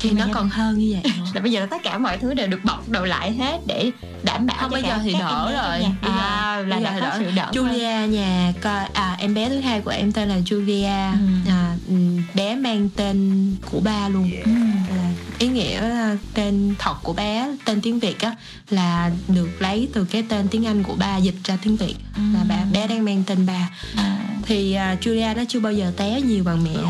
[0.00, 2.64] thì nó còn hơn như vậy là bây giờ tất cả mọi thứ đều được
[2.64, 3.90] bọc đầu lại hết để
[4.22, 5.80] đảm bảo không bây giờ thì đỡ rồi.
[6.02, 7.16] Bây giờ- à, là bây giờ đã có đỡ.
[7.18, 7.50] sự đỡ.
[7.52, 11.18] Julia nhà coi à em bé thứ hai của em tên là Julia Ừ.
[11.50, 11.94] à, ừ,
[12.34, 14.50] bé mang tên của ba luôn Ừ.
[14.96, 18.34] là ý nghĩa là tên thật của bé tên tiếng Việt á
[18.70, 21.94] là được lấy từ cái tên tiếng Anh của ba dịch ra tiếng Việt.
[22.34, 23.70] Là bà bé đang mang tên ba.
[23.96, 26.80] À, thì à, Julia nó chưa bao giờ té nhiều bằng mẹ.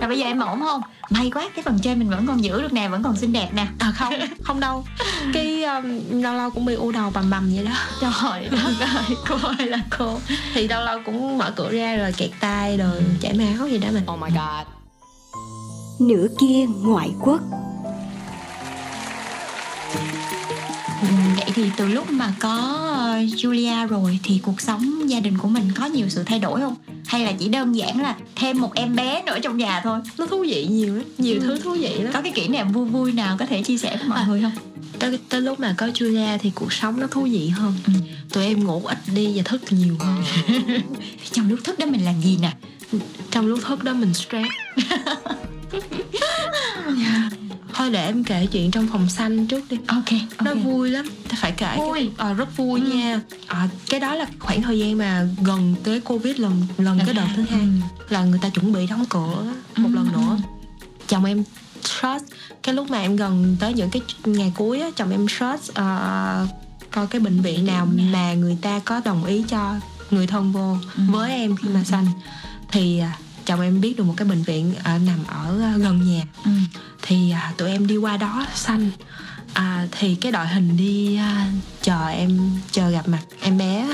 [0.00, 0.80] Rồi bây giờ em ổn không?
[1.10, 3.48] May quá cái phần trên mình vẫn còn giữ được nè vẫn còn xinh đẹp
[3.54, 3.66] nè.
[3.78, 4.84] À không không đâu.
[5.32, 7.72] Cái um, lâu lâu cũng bị u đầu bầm bầm vậy đó.
[8.00, 8.48] Trời
[8.80, 10.18] đất ơi cô ơi là cô.
[10.54, 13.88] Thì lâu lâu cũng mở cửa ra rồi kẹt tay rồi chảy máu gì đó
[13.92, 14.81] mình Oh my god.
[16.08, 17.40] Nửa kia ngoại quốc.
[21.02, 22.56] Ừ, vậy thì từ lúc mà có
[22.96, 26.60] ờ, Julia rồi thì cuộc sống gia đình của mình có nhiều sự thay đổi
[26.60, 26.74] không?
[27.06, 30.00] Hay là chỉ đơn giản là thêm một em bé nữa trong nhà thôi?
[30.18, 32.12] Nó thú vị nhiều lắm nhiều thứ thú vị lắm.
[32.12, 34.52] Có cái kỷ niệm vui vui nào có thể chia sẻ với mọi người không?
[35.02, 37.74] tới, tới lúc mà có Julia thì cuộc sống nó thú vị hơn.
[37.86, 37.92] Ừ.
[38.32, 40.22] tụi em ngủ ít đi và thức nhiều hơn.
[41.32, 42.52] Trong lúc thức đó mình làm gì nè?
[43.30, 44.48] Trong lúc thức đó mình stress
[47.74, 49.76] thôi để em kể chuyện trong phòng xanh trước đi.
[49.86, 50.12] Ok,
[50.42, 50.64] nó ok.
[50.64, 51.06] vui lắm.
[51.28, 51.98] Ta phải kể Vui.
[51.98, 53.20] cái, ờ, rất vui nha.
[53.46, 53.58] Ờ,
[53.88, 57.42] cái đó là khoảng thời gian mà gần tới covid lần lần cái đợt thứ
[57.50, 57.60] hai.
[57.60, 57.66] Ừ.
[58.08, 60.36] là người ta chuẩn bị đóng cửa một lần nữa.
[61.08, 61.44] Chồng em
[61.84, 62.24] short
[62.62, 66.48] cái lúc mà em gần tới những cái ngày cuối á chồng em short uh,
[66.90, 69.74] coi cái bệnh viện nào mà người ta có đồng ý cho
[70.10, 70.76] người thân vô
[71.10, 72.06] với em khi mà sanh
[72.70, 76.06] thì à, chồng em biết được một cái bệnh viện à, nằm ở à, gần
[76.06, 76.22] nhà.
[76.44, 76.50] Ừ.
[77.02, 78.90] thì à, tụi em đi qua đó sanh
[79.52, 81.46] à, thì cái đội hình đi à,
[81.82, 83.88] chờ em chờ gặp mặt em bé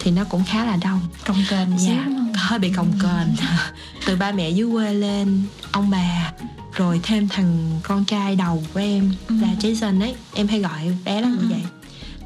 [0.00, 2.06] thì nó cũng khá là đông Cồng kềnh dạ
[2.50, 3.46] hơi bị cồng kềnh.
[4.06, 5.42] Từ ba mẹ dưới quê lên
[5.72, 6.32] ông bà
[6.74, 10.14] rồi thêm thằng con trai đầu của em là Jason ấy.
[10.34, 11.62] Em hay gọi bé là như vậy.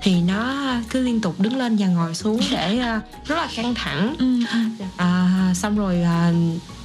[0.03, 3.75] Thì nó cứ liên tục đứng lên và ngồi xuống để à, rất là căng
[3.75, 4.15] thẳng.
[4.19, 4.85] Ừ, ừ.
[4.97, 6.33] à, xong rồi à,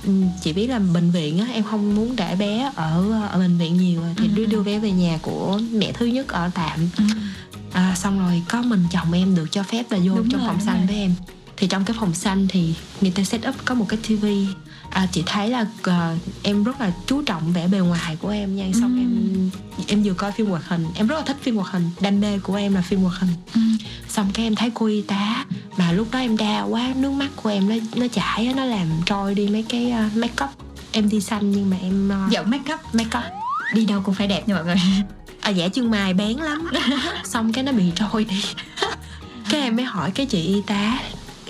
[0.04, 0.12] ừ,
[0.44, 3.78] chị biết là bệnh viện á em không muốn để bé ở ở bệnh viện
[3.78, 6.80] nhiều thì đưa đưa bé về nhà của mẹ thứ nhất ở tạm.
[6.98, 7.04] Ừ.
[7.72, 10.48] à, xong rồi có mình chồng em được cho phép là vô Đúng trong rồi,
[10.48, 11.14] phòng xanh với em.
[11.58, 14.48] Thì trong cái phòng xanh thì người ta set up có một cái tivi
[14.92, 18.56] à, chị thấy là ờ, em rất là chú trọng vẻ bề ngoài của em
[18.56, 18.66] nha.
[18.74, 19.00] Xong Ừ.
[19.00, 19.50] em
[19.88, 21.90] em vừa coi phim hoạt hình em rất là thích phim hoạt hình.
[22.02, 23.30] Đam mê của em là phim hoạt hình.
[23.54, 23.62] Ừ.
[24.10, 25.46] xong cái em thấy cô y tá
[25.78, 28.66] mà lúc đó em đau quá nước mắt của em nó nó chảy á, nó
[28.66, 30.50] làm trôi đi mấy cái uh, make up
[30.92, 33.24] em đi xanh nhưng mà em uh, Giận make up make up
[33.74, 34.76] Đi đâu cũng phải đẹp nha mọi người.
[35.42, 36.68] À giả chân mày bén lắm
[37.26, 38.44] xong cái nó bị trôi đi.
[39.50, 41.00] Cái em mới hỏi cái chị y tá.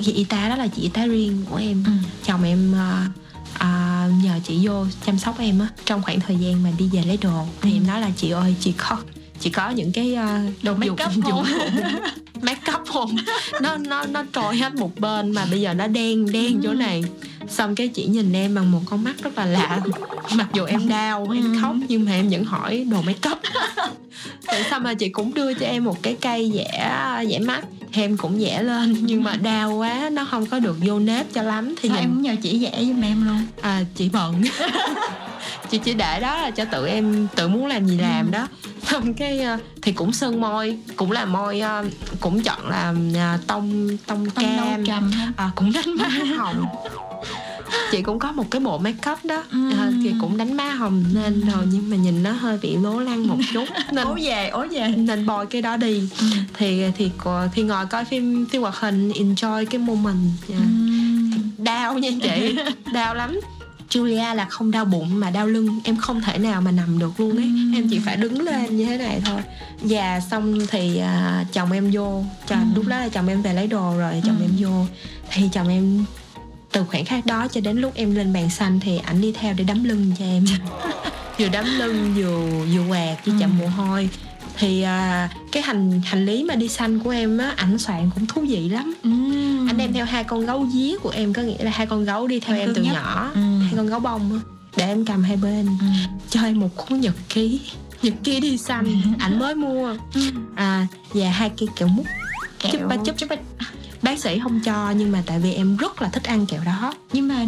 [0.02, 1.84] Chị y tá đó là chị y tá riêng của em.
[1.86, 1.92] Ừ.
[2.26, 3.08] chồng em à,
[3.60, 7.02] à, nhờ chị vô chăm sóc em á trong khoảng thời gian mà đi về
[7.02, 7.46] lấy đồ.
[7.62, 8.98] Thì em nói là chị ơi chị có
[9.40, 11.46] chị có những cái uh, Đồ make up không?
[12.42, 13.16] make up không
[13.62, 17.04] nó nó nó trôi hết một bên mà bây giờ nó đen đen chỗ này.
[17.48, 19.80] Xong cái chị nhìn em bằng một con mắt rất là lạ.
[20.36, 23.38] Mặc dù em đau em khóc nhưng mà em vẫn hỏi đồ make up.
[24.52, 26.90] Rồi xong mà chị cũng đưa cho em một cái cây vẽ
[27.30, 27.62] vẽ mắt.
[27.94, 31.34] Thì em cũng vẽ lên nhưng mà đau quá nó không có được vô nếp
[31.34, 31.76] cho lắm.
[31.82, 33.46] Thì Sao nhìn em cũng nhờ chị vẽ giùm em luôn.
[33.62, 34.42] À, chị bận.
[35.70, 38.48] Chị chỉ để đó là cho tự em tự muốn làm gì làm đó.
[38.84, 41.86] Xong cái ờ, thì cũng sơn môi cũng là môi ờ,
[42.30, 45.32] cũng chọn là à, tông tông Tông cam ha.
[45.38, 46.08] À, cũng đánh má
[46.38, 46.66] hồng.
[47.92, 49.44] Chị cũng có một cái bộ make up đó.
[49.52, 49.72] Ừ.
[49.80, 53.00] à, thì cũng đánh má hồng nên rồi nhưng mà nhìn nó hơi bị lố
[53.00, 53.66] lăng một chút.
[53.92, 54.88] Nên Ố về, ố về.
[54.98, 56.10] nên bôi cái đó đi.
[56.20, 56.26] Ừ.
[56.54, 57.12] thì thì
[57.54, 60.60] thì ngồi coi phim phim hoạt hình enjoy cái moment à,
[61.58, 62.56] đau nha chị.
[62.94, 63.40] Đau lắm
[63.90, 67.20] Julia là không đau bụng mà đau lưng em không thể nào mà nằm được
[67.20, 69.42] luôn ấy em chỉ phải đứng lên như thế này thôi
[69.82, 72.76] và xong thì à, chồng em vô chồng Ừm.
[72.76, 74.46] lúc đó là chồng em về lấy đồ rồi chồng Ừm.
[74.46, 74.86] em vô
[75.32, 76.06] thì chồng em
[76.72, 79.54] từ khoảnh khắc đó cho đến lúc em lên bàn xanh thì ảnh đi theo
[79.58, 80.46] để đấm lưng cho em
[81.40, 82.40] vừa đấm lưng vừa
[82.74, 83.58] vừa quạt vừa chậm Ừm.
[83.60, 84.10] mồ hôi
[84.58, 88.26] thì à, cái hành hành lý mà đi xanh của em á ảnh soạn cũng
[88.28, 89.68] thú vị lắm Ừm.
[89.70, 92.28] anh đem theo hai con gấu día của em có nghĩa là hai con gấu
[92.28, 92.94] đi theo Em em từ nhất.
[92.94, 93.49] nhỏ Ừm.
[93.70, 94.40] Hai con gấu bông
[94.78, 95.94] để em cầm hai bên Ừm.
[96.30, 97.62] cho em một cuốn nhật ký
[98.02, 99.96] nhật ký đi xanh ảnh mới mua
[100.56, 102.06] à và hai cây kẹo mút
[102.60, 103.18] Kẹo Chúc ba chúc.
[103.18, 103.36] chúc ba
[104.02, 106.94] bác sĩ không cho nhưng mà tại vì em rất là thích ăn kẹo đó
[107.14, 107.46] nhưng mà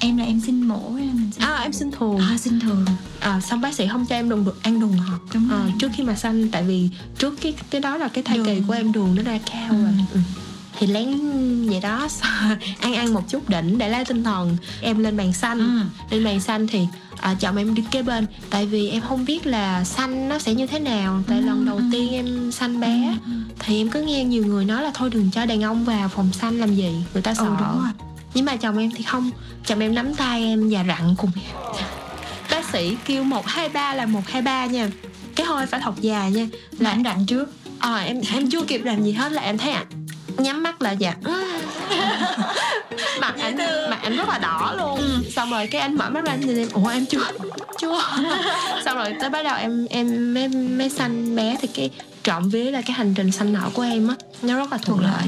[0.00, 2.60] em là em xin mổ hay là mình xin à em xin thường à, xin
[2.60, 2.84] thường
[3.20, 5.72] à, xong bác sĩ không cho em đừng được ăn đường ngọt Đúng à, rồi.
[5.78, 8.64] trước khi mà sanh tại vì trước cái cái đó là cái thai kỳ Đường.
[8.66, 9.82] của em đường nó ra cao Ừ.
[9.82, 10.20] rồi ừ.
[10.78, 11.08] Thì lén
[11.70, 12.08] vậy đó.
[12.80, 14.56] Ăn ăn một chút đỉnh để lấy tinh thần.
[14.80, 15.58] Em lên bàn xanh.
[15.58, 16.14] Ừ.
[16.16, 16.86] lên bàn xanh thì
[17.20, 18.26] à, chồng em đi kế bên.
[18.50, 21.22] Tại vì em không biết là xanh nó sẽ như thế nào.
[21.26, 21.82] Tại Ừ, lần đầu ừ.
[21.92, 23.32] tiên em xanh bé Ừ.
[23.58, 26.32] thì em cứ nghe nhiều người nói là thôi đừng cho đàn ông vào phòng
[26.32, 26.94] xanh làm gì.
[27.12, 27.42] Người ta sợ.
[27.44, 27.90] ừ đúng rồi.
[28.34, 29.30] Nhưng mà chồng em thì không.
[29.66, 31.44] Chồng em nắm tay em và rặn cùng em.
[32.50, 34.90] Bác sĩ kêu 123 là 123 nha.
[35.36, 36.46] Cái hơi phải thật dài nha.
[36.78, 37.50] Là anh rặn trước.
[37.78, 39.86] Ờ em em chưa kịp làm gì hết là em thấy ảnh
[40.38, 41.14] nhắm mắt là dạ
[43.20, 43.56] mặt ảnh
[43.90, 45.22] mặt ảnh rất là đỏ luôn.
[45.36, 47.24] Xong rồi cái anh mở mắt ra anh nhìn em ủa em chưa
[47.78, 48.02] chưa?
[48.84, 51.90] Xong rồi tới bắt đầu em em mới, mới sanh bé thì cái
[52.22, 55.00] trộm vía là cái hành trình sanh nở của em á nó rất là thuận
[55.00, 55.24] lợi.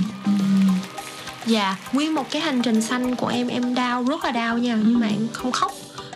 [1.46, 4.78] Dạ, nguyên một cái hành trình xanh của em em đau rất là đau nha
[4.84, 5.72] nhưng mà em không khóc.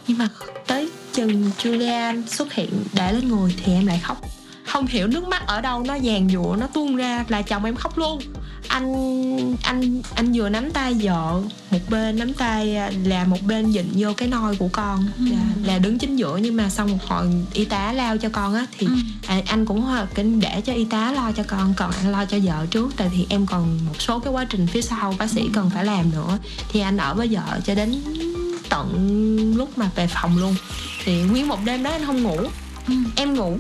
[0.07, 0.28] Nhưng mà
[0.66, 4.36] tới chừng Julia xuất hiện để lên người thì em lại khóc.
[4.67, 7.77] Không hiểu nước mắt ở đâu nó dàn dụa nó tuôn ra là chồng em
[7.77, 8.21] khóc luôn.
[8.69, 13.73] Anh anh anh vừa nắm tay vợ một bên nắm tay à, là một bên
[13.73, 15.09] dịnh vô cái nôi của con.
[15.19, 18.55] Là, là đứng chính giữa nhưng mà xong một hồi y tá lao cho con
[18.55, 18.87] á thì
[19.27, 22.39] à, anh cũng kính để cho y tá lo cho con còn anh lo cho
[22.43, 25.49] vợ trước tại vì em còn một số cái quá trình phía sau bác sĩ
[25.53, 26.39] cần phải làm nữa.
[26.69, 27.95] Thì anh ở với vợ cho đến
[28.69, 30.55] tận lúc mà về phòng luôn.
[31.05, 32.39] Thì nguyên một đêm đó anh không ngủ.
[33.17, 33.59] Em ngủ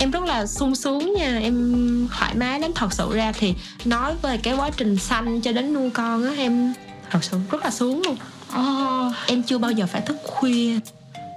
[0.00, 1.38] em rất là sung sướng nha.
[1.42, 2.70] Em thoải mái lắm.
[2.74, 6.32] Thật sự ra thì nói về cái quá trình sanh cho đến nuôi con á
[6.36, 6.74] em
[7.10, 8.16] thật sự rất là sướng luôn.
[8.54, 10.78] Ồ, em chưa bao giờ phải thức khuya.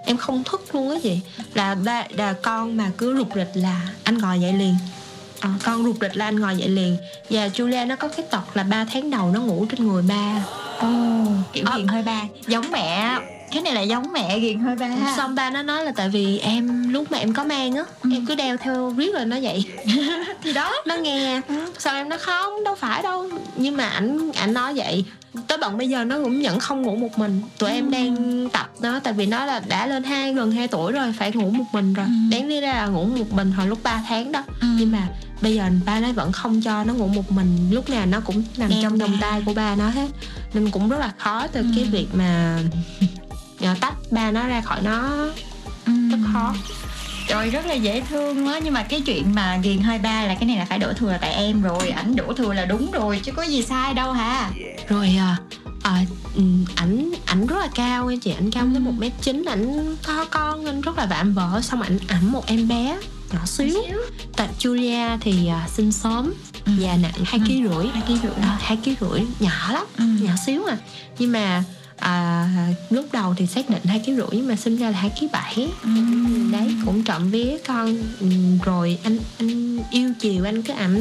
[0.05, 1.19] Em không thức luôn á chị.
[1.53, 4.75] Là ba là con mà cứ rụt rịch là anh ngồi dậy liền.
[5.39, 6.97] Ờ, con rụt rịch là anh ngồi dậy liền.
[7.29, 10.45] Và Julia nó có cái tật là 3 tháng đầu nó ngủ trên người ba.
[10.79, 10.87] Ồ,
[11.53, 11.77] kiểu Ờ.
[11.77, 12.21] ghiền hơi ba.
[12.47, 13.17] Giống mẹ
[13.53, 14.89] cái này là giống mẹ ghiền hơi ba.
[15.17, 18.25] Xong ba nó nói là tại vì em lúc mà em có mang á em
[18.25, 19.65] cứ đeo theo riết rồi nó vậy.
[20.43, 21.41] Thì đó nó nghe.
[21.77, 23.29] Sao em nó không đâu phải đâu.
[23.55, 25.05] Nhưng mà ảnh ảnh nói vậy.
[25.47, 27.41] Tới bận bây giờ nó cũng vẫn không ngủ một mình.
[27.57, 30.91] Tụi em đang tập nó tại vì nó là đã lên hai gần 2 tuổi
[30.91, 32.05] rồi phải ngủ một mình rồi.
[32.05, 32.11] Ừ.
[32.31, 34.43] đáng lý ra là ngủ một mình hồi lúc 3 tháng đó.
[34.61, 34.67] Ừ.
[34.79, 35.07] nhưng mà
[35.41, 37.57] bây giờ ba nó vẫn không cho nó ngủ một mình.
[37.71, 39.41] Lúc nào nó cũng nằm Đeo trong vòng tay.
[39.45, 40.07] của ba nó hết.
[40.53, 41.89] Nên cũng rất là khó từ cái Ừ.
[41.91, 42.59] việc mà
[43.63, 45.09] à, tách ba nó ra khỏi nó.
[45.85, 46.53] Rất khó.
[47.27, 50.35] Trời rất là dễ thương á Nhưng mà cái chuyện mà ghiền hơi ba là
[50.35, 51.89] cái này là phải đổ thừa tại em rồi.
[51.89, 54.51] Ảnh đổ thừa là đúng rồi chứ có gì sai đâu hả?
[54.87, 55.37] Rồi à,
[55.83, 56.05] à,
[56.75, 58.31] ảnh ảnh rất là cao nha chị.
[58.31, 59.45] Ảnh cao tới một mét chín.
[59.49, 61.59] Ảnh có con anh rất là vạm vỡ.
[61.61, 62.97] Xong ảnh ẵm một em bé
[63.33, 63.79] nhỏ xíu.
[64.35, 66.33] Tại Julia thì à, sinh sớm.
[66.65, 66.71] Ừ.
[66.79, 67.45] và nặng hai Ừ.
[67.47, 67.87] ký rưỡi.
[67.93, 68.31] Hai ký rưỡi.
[68.41, 69.21] À, hai ký rưỡi.
[69.39, 69.83] Nhỏ lắm.
[69.97, 70.03] Ừ.
[70.21, 70.77] nhỏ xíu à.
[71.19, 71.63] Nhưng mà
[72.03, 72.49] à,
[72.89, 75.27] lúc đầu thì xác định hai ký rưỡi nhưng mà sinh ra là hai ký
[75.31, 75.67] bảy.
[76.51, 77.97] Đấy cũng trộm vía con
[78.63, 80.99] rồi anh anh yêu chiều anh cứ ẩm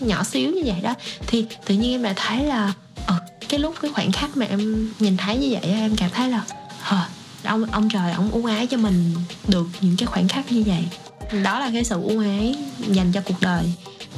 [0.00, 0.94] nhỏ xíu như vậy đó.
[1.26, 2.72] Thì tự nhiên em lại thấy là
[3.06, 3.14] ờ,
[3.48, 6.44] cái lúc cái khoảnh khắc mà em nhìn thấy như vậy em cảm thấy là
[6.84, 7.08] ờ,
[7.44, 9.14] ông ông trời ông ưu ái cho mình
[9.48, 10.84] được những cái khoảnh khắc như vậy.
[11.42, 13.72] Đó là cái sự ưu ái dành cho cuộc đời.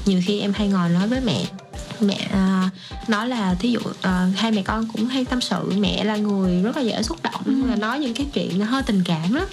[0.06, 1.44] Nhiều khi em hay ngồi nói với mẹ
[2.04, 2.70] mẹ à,
[3.08, 6.62] nói là thí dụ à, hai mẹ con cũng hay tâm sự mẹ là người
[6.62, 7.62] rất là dễ xúc động Ừ.
[7.70, 9.44] là nói những cái chuyện nó hơi tình cảm lắm.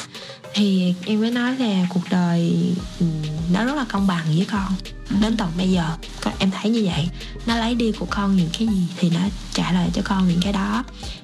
[0.53, 3.05] Thì em mới nói là cuộc đời ừ,
[3.53, 4.73] nó rất là công bằng với con.
[5.21, 5.83] Đến tận bây giờ
[6.21, 7.09] con em thấy như vậy.
[7.45, 9.19] Nó lấy đi của con những cái gì thì nó
[9.53, 10.83] trả lại cho con những cái đó.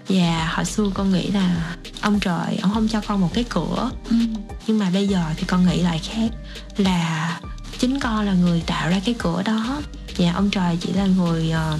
[0.09, 3.89] Và hồi xưa con nghĩ là ông trời ông không cho con một cái cửa.
[4.09, 4.15] Ừ.
[4.67, 6.29] nhưng mà bây giờ thì con nghĩ lại khác
[6.77, 7.39] là
[7.79, 9.81] chính con là người tạo ra cái cửa đó.
[10.17, 11.77] Và ông trời chỉ là người ờ,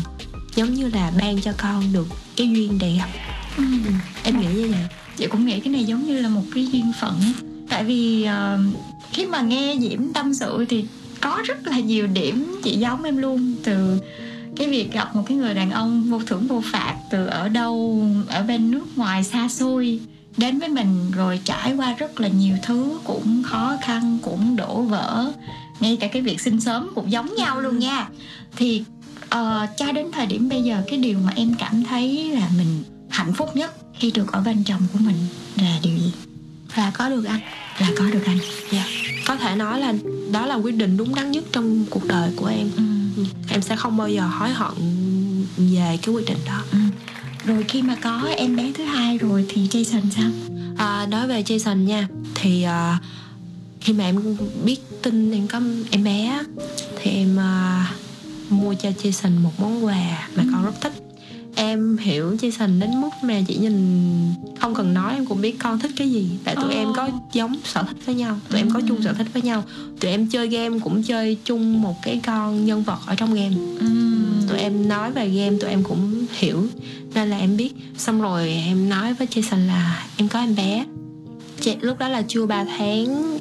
[0.56, 3.08] giống như là ban cho con được cái duyên để gặp
[3.58, 3.64] Ừ.
[4.24, 4.88] em nghĩ như vậy.
[5.18, 7.20] Chị cũng nghĩ cái này giống như là một cái duyên phận.
[7.70, 8.60] Tại vì ờ,
[9.12, 10.86] khi mà nghe Diễm tâm sự thì
[11.22, 13.56] có rất là nhiều điểm chị giống em luôn.
[13.64, 14.00] Từ
[14.56, 18.06] cái việc gặp một cái người đàn ông vô thưởng vô phạt từ ở đâu
[18.28, 20.00] ở bên nước ngoài xa xôi
[20.38, 24.82] đến với mình rồi trải qua rất là nhiều thứ cũng khó khăn cũng đổ
[24.82, 25.32] vỡ
[25.80, 28.08] ngay cả cái việc sinh sớm cũng giống nhau luôn nha.
[28.56, 28.84] Thì
[29.26, 32.84] uh, cho đến thời điểm bây giờ cái điều mà em cảm thấy là mình
[33.10, 35.16] hạnh phúc nhất khi được ở bên chồng của mình
[35.62, 36.12] là điều gì?
[36.76, 37.40] Là có được anh?
[37.80, 38.38] Là có được anh.
[38.72, 38.86] Dạ.
[39.26, 39.94] Có thể nói là
[40.32, 42.70] đó là quyết định đúng đắn nhất trong cuộc đời của em.
[42.78, 42.84] Ừ.
[43.50, 44.74] em sẽ không bao giờ hối hận
[45.58, 46.64] về cái quyết định đó.
[46.72, 46.78] Ừ.
[47.46, 50.30] rồi khi mà có em bé thứ hai rồi thì Jason sao?
[50.78, 52.08] À, nói về Jason nha.
[52.36, 53.02] Thì uh,
[53.82, 55.62] khi mà em biết tin em có
[55.92, 56.44] em bé
[57.02, 60.94] thì em uh, mua cho Jason một món quà mà con rất thích.
[61.56, 63.78] Em hiểu Jason đến mức mà chỉ nhìn
[64.60, 66.30] không cần nói em cũng biết con thích cái gì.
[66.44, 66.72] Tại tụi oh.
[66.72, 69.64] em có giống sở thích với nhau tụi em có chung sở thích với nhau.
[70.00, 73.56] Tụi em chơi game cũng chơi chung một cái con nhân vật ở trong game.
[73.80, 74.48] Mm.
[74.50, 76.68] tụi em nói về game tụi em cũng hiểu.
[77.14, 77.74] Nên là em biết.
[77.98, 80.86] Xong rồi em nói với Jason là em có em bé.
[81.82, 83.38] Lúc đó là chưa 3 tháng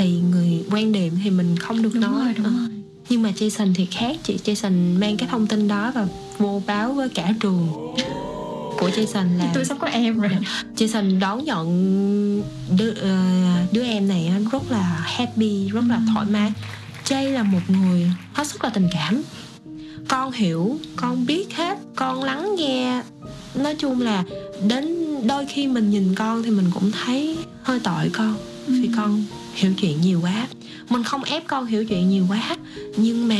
[0.00, 2.24] thì người quan điểm thì mình không được đúng nói.
[2.24, 2.50] rồi, đúng ừ.
[2.58, 2.68] rồi.
[3.08, 4.16] nhưng mà Jason thì khác.
[4.22, 6.06] Chị Jason mang cái thông tin đó và
[6.38, 7.68] vô báo với cả trường
[8.78, 10.30] của Jason là tôi sắp có em rồi.
[10.76, 12.42] Jason đón nhận
[12.76, 16.52] đứa, uh, đứa em này rất là happy rất là thoải mái.
[17.04, 19.22] Jay là một người hết sức là tình cảm.
[20.08, 23.02] Con hiểu con biết hết con lắng nghe.
[23.54, 24.24] Nói chung là
[24.68, 24.96] đến
[25.26, 28.34] đôi khi mình nhìn con thì mình cũng thấy hơi tội con
[28.72, 30.46] vì con hiểu chuyện nhiều quá.
[30.88, 32.56] Mình không ép con hiểu chuyện nhiều quá
[32.96, 33.36] nhưng mà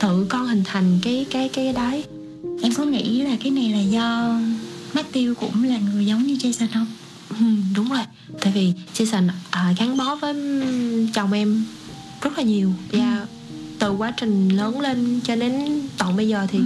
[0.00, 2.04] tự con hình thành cái cái cái đấy
[2.62, 4.38] em có nghĩ là cái này là do
[4.94, 6.86] Matthew cũng là người giống như Jason không?
[7.28, 8.04] Ừ, đúng rồi.
[8.40, 10.34] Tại vì Jason à, gắn bó với
[11.14, 11.64] chồng em
[12.22, 12.72] rất là nhiều.
[12.92, 13.26] Và ừ.
[13.78, 16.64] từ quá trình lớn lên cho đến tận bây giờ thì ừ.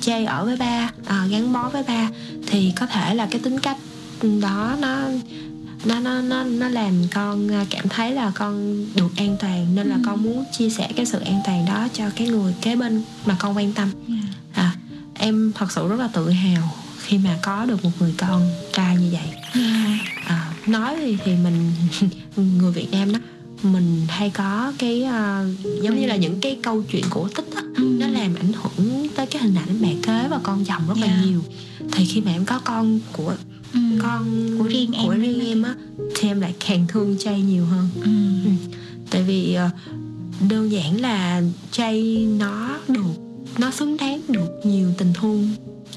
[0.00, 2.10] Jay ở với ba à, gắn bó với ba
[2.46, 3.76] thì có thể là cái tính cách
[4.42, 4.96] đó nó
[5.84, 9.86] nó nó nó nó làm con à, cảm thấy là con được an toàn nên
[9.86, 10.02] là ừ.
[10.06, 13.36] con muốn chia sẻ cái sự an toàn đó cho cái người kế bên mà
[13.38, 14.24] con quan tâm yeah.
[14.52, 14.74] à,
[15.14, 18.96] em thật sự rất là tự hào khi mà có được một người con trai
[18.96, 20.00] như vậy yeah.
[20.26, 21.72] à, nói thì thì mình
[22.58, 23.18] người Việt Nam đó
[23.62, 27.60] mình hay có cái uh, giống như là những cái câu chuyện cổ tích đó,
[27.76, 27.82] ừ.
[27.82, 31.10] nó làm ảnh hưởng tới cái hình ảnh mẹ kế và con chồng rất yeah.
[31.10, 31.42] là nhiều
[31.92, 33.34] thì khi mà em có con của
[33.74, 33.80] ừ.
[34.02, 35.74] con của riêng em của riêng em á
[36.16, 38.10] thì em lại càng thương chay nhiều hơn ừ.
[38.44, 38.50] Ừ.
[39.10, 43.14] tại vì uh, đơn giản là chay nó được
[43.58, 45.48] nó xứng đáng được nhiều tình thương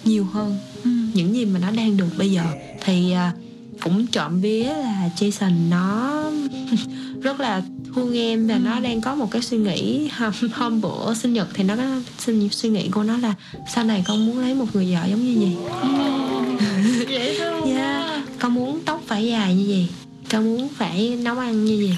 [0.04, 0.90] nhiều hơn ừ.
[1.14, 2.44] những gì mà nó đang được bây giờ
[2.86, 3.42] thì uh,
[3.84, 6.24] cũng trộm vía là Jason nó
[7.22, 7.62] rất là
[7.96, 8.60] thương em và ừ.
[8.60, 11.84] nó đang có một cái suy nghĩ hôm, hôm bữa sinh nhật thì nó có
[12.20, 13.34] suy, suy nghĩ của nó là
[13.74, 15.56] sau này con muốn lấy một người vợ giống như gì
[17.12, 18.22] dễ thương yeah.
[18.40, 19.88] con muốn tóc phải dài như gì
[20.32, 21.98] con muốn phải nấu ăn như gì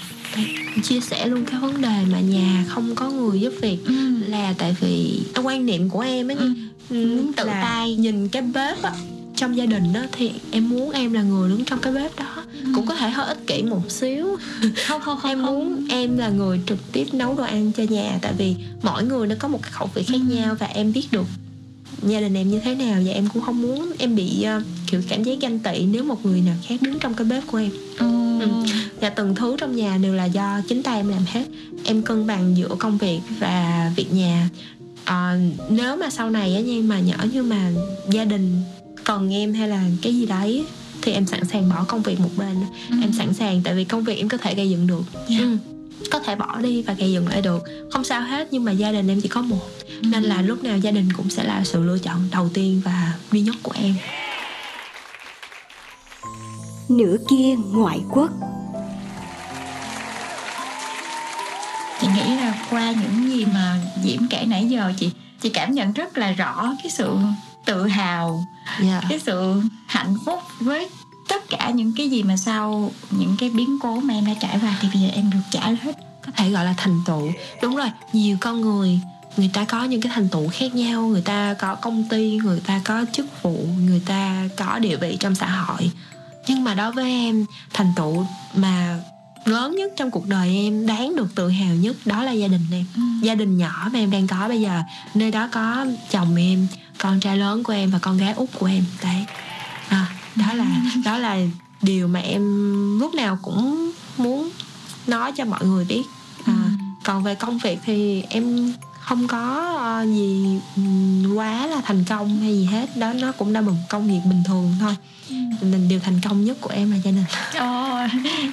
[0.84, 3.94] chia sẻ luôn cái vấn đề mà nhà không có người giúp việc ừ.
[4.28, 6.54] là tại vì cái quan niệm của em ấy ừ.
[6.90, 8.92] ừ tự tay nhìn cái bếp á
[9.36, 12.44] trong gia đình đó thì em muốn em là người đứng trong cái bếp đó
[12.64, 12.72] ừ.
[12.76, 14.38] cũng có thể hơi ích kỷ một xíu
[14.88, 15.46] không không không em không.
[15.46, 19.28] muốn em là người trực tiếp nấu đồ ăn cho nhà tại vì mỗi người
[19.28, 20.36] nó có một cái khẩu vị khác ừ.
[20.36, 21.26] nhau và em biết được
[22.08, 25.02] gia đình em như thế nào và em cũng không muốn em bị uh, kiểu
[25.10, 27.72] cảm giác ganh tị nếu một người nào khác đứng trong cái bếp của em
[28.00, 28.40] ừ.
[28.40, 28.48] Ừ.
[29.02, 31.46] và từng thứ trong nhà đều là do chính tay em làm hết
[31.84, 34.50] em cân bằng giữa công việc và việc nhà
[35.06, 35.38] à,
[35.70, 37.72] nếu mà sau này á nhưng mà nhỏ như mà
[38.10, 38.62] gia đình
[39.04, 40.66] cần em hay là cái gì đấy
[41.02, 42.56] thì em sẵn sàng bỏ công việc một bên
[42.90, 42.96] ừ.
[43.02, 45.42] em sẵn sàng tại vì công việc em có thể gây dựng được yeah.
[45.42, 45.73] ừ.
[46.12, 47.64] Có thể bỏ đi và gây dựng lại được.
[47.92, 49.70] Không sao hết nhưng mà gia đình em chỉ có một.
[50.02, 53.14] Nên là lúc nào gia đình cũng sẽ là sự lựa chọn đầu tiên và
[53.32, 53.96] duy nhất của em.
[56.90, 58.32] Nửa kia ngoại quốc.
[62.02, 65.94] Chị nghĩ là qua những gì mà diễm kể nãy giờ chị chị cảm nhận
[65.94, 67.16] rất là rõ cái sự
[67.66, 68.46] tự hào
[68.82, 69.04] yeah.
[69.10, 70.90] cái sự hạnh phúc với
[71.34, 74.60] tất cả những cái gì mà sau những cái biến cố mà em đã trải
[74.62, 75.98] qua thì bây giờ em được trả hết.
[76.26, 77.32] Có thể gọi là thành tựu.
[77.62, 79.00] Đúng rồi nhiều con người
[79.38, 81.08] người ta có những cái thành tựu khác nhau.
[81.08, 85.18] Người ta có công ty người ta có chức vụ người ta có địa vị
[85.20, 85.92] trong xã hội.
[86.48, 88.26] Nhưng mà đối với em thành tựu
[88.56, 89.00] mà
[89.46, 92.66] lớn nhất trong cuộc đời em đáng được tự hào nhất đó là gia đình
[92.72, 92.86] em.
[92.96, 93.02] Ừ.
[93.22, 94.82] gia đình nhỏ mà em đang có bây giờ
[95.14, 96.68] nơi đó có chồng em
[96.98, 98.86] con trai lớn của em và con gái út của em.
[99.04, 99.26] Đấy.
[99.90, 100.66] À, đó là
[101.06, 101.38] đó là
[101.82, 102.44] điều mà em
[103.00, 104.50] lúc nào cũng muốn
[105.08, 106.04] nói cho mọi người biết.
[106.46, 106.54] À,
[107.04, 110.60] còn về công việc thì em không có ờ, gì
[111.36, 112.98] quá là thành công hay gì hết.
[112.98, 114.96] Đó nó cũng đã một công việc bình thường thôi.
[115.62, 117.26] Mình điều thành công nhất của em là gia đình
[117.60, 117.98] Ồ,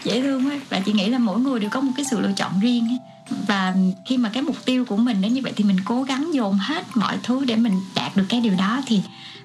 [0.04, 0.60] dễ thương quá.
[0.68, 2.98] Và chị nghĩ là mỗi người đều có một cái sự lựa chọn riêng ấy.
[3.46, 3.74] và
[4.04, 6.58] khi mà cái mục tiêu của mình đến như vậy thì mình cố gắng dồn
[6.58, 9.00] hết mọi thứ để mình đạt được cái điều đó thì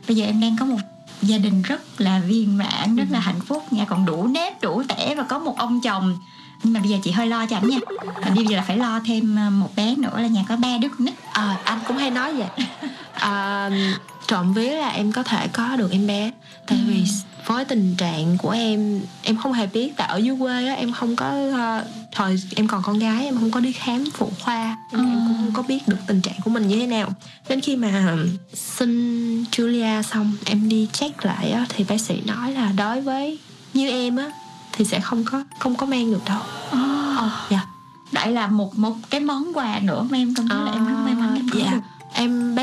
[0.08, 0.78] bây giờ em đang có một
[1.22, 3.86] gia đình rất là viên mãn rất là hạnh phúc nha.
[3.86, 6.18] Còn đủ nếp đủ tẻ và có một ông chồng.
[6.64, 7.78] Nhưng mà bây giờ chị hơi lo cho ảnh nha.
[8.06, 10.78] Và bây giờ là phải lo thêm ờ, một bé nữa là nhà có ba
[10.82, 11.14] đứa con nít.
[11.34, 12.48] Ờ, anh cũng hay nói vậy.
[13.14, 13.70] À,
[14.28, 16.32] trộm vía là em có thể có được em bé.
[16.68, 17.06] Tại vì
[17.46, 20.94] với tình trạng của em em không hề biết tại ở dưới quê á em
[20.94, 24.78] không có ờ, thời em còn con gái em không có đi khám phụ khoa
[24.92, 27.14] nên em cũng không có biết được tình trạng của mình như thế nào.
[27.50, 28.18] Đến khi mà
[28.54, 33.40] sinh Julia xong em đi check lại á thì bác sĩ nói là đối với
[33.74, 34.32] như em á
[34.72, 36.42] thì sẽ không có không có mang được đâu.
[36.72, 37.66] Ờ, dạ.
[38.12, 40.96] Lại là một một cái món quà nữa mà em cảm thấy là em rất
[41.04, 41.72] may mắn em có dạ.
[41.72, 41.80] được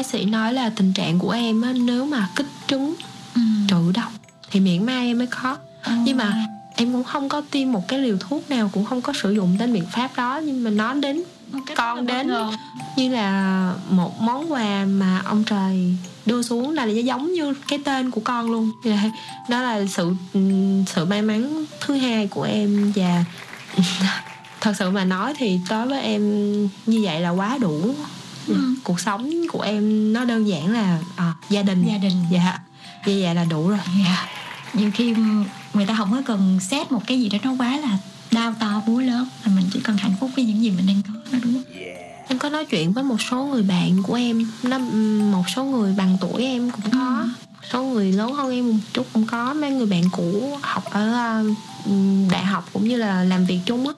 [0.02, 2.94] bác sĩ nói là tình trạng của em á nếu mà kích trứng
[3.34, 3.40] Ừ.
[3.68, 4.12] trữ độc
[4.50, 5.56] thì miễn mai em mới có.
[6.04, 6.34] Nhưng mà
[6.76, 9.56] em cũng không có tiêm một cái liều thuốc nào cũng không có sử dụng
[9.58, 11.22] tên biện pháp đó nhưng mà nó đến
[11.66, 12.30] cái con đến
[12.96, 15.96] như là một món quà mà ông trời
[16.26, 18.70] đưa xuống là giống như cái tên của con luôn.
[18.84, 19.10] Là-
[19.48, 20.14] đó là sự
[20.86, 23.24] sự may mắn thứ hai của em và
[24.60, 26.22] thật sự mà nói thì đối với em
[26.86, 27.94] như vậy là quá đủ
[28.46, 28.74] Ừ.
[28.84, 31.84] cuộc sống của em nó đơn giản là à, gia đình.
[31.88, 32.24] Gia đình.
[32.30, 32.58] Dạ.
[33.06, 33.78] Như vậy là đủ rồi.
[34.04, 34.26] Dạ.
[34.74, 35.14] nhiều khi
[35.74, 37.98] người ta không có cần xét một cái gì đó nó quá là
[38.30, 41.02] đau to búa lớn mà mình chỉ cần hạnh phúc với những gì mình đang
[41.08, 41.62] có đó đúng không?
[42.28, 44.78] Em có nói chuyện với một số người bạn của em nó
[45.32, 47.26] một số người bằng tuổi em cũng có Ừ.
[47.54, 50.84] một số người lớn hơn em một chút cũng có mấy người bạn cũ học
[50.90, 53.94] ở uh, đại học cũng như là làm việc chung á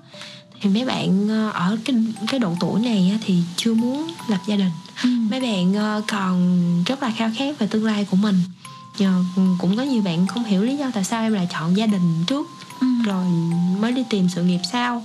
[0.64, 1.96] thì mấy bạn uh, ở cái
[2.28, 4.70] cái độ tuổi này thì chưa muốn lập gia đình.
[5.30, 8.38] Mấy bạn uh, còn rất là khao khát về tương lai của mình.
[8.98, 9.24] Nhờ,
[9.58, 12.24] cũng có nhiều bạn không hiểu lý do tại sao em lại chọn gia đình
[12.26, 12.46] trước
[12.80, 12.86] Ừ.
[13.06, 13.24] rồi
[13.80, 15.02] mới đi tìm sự nghiệp sau.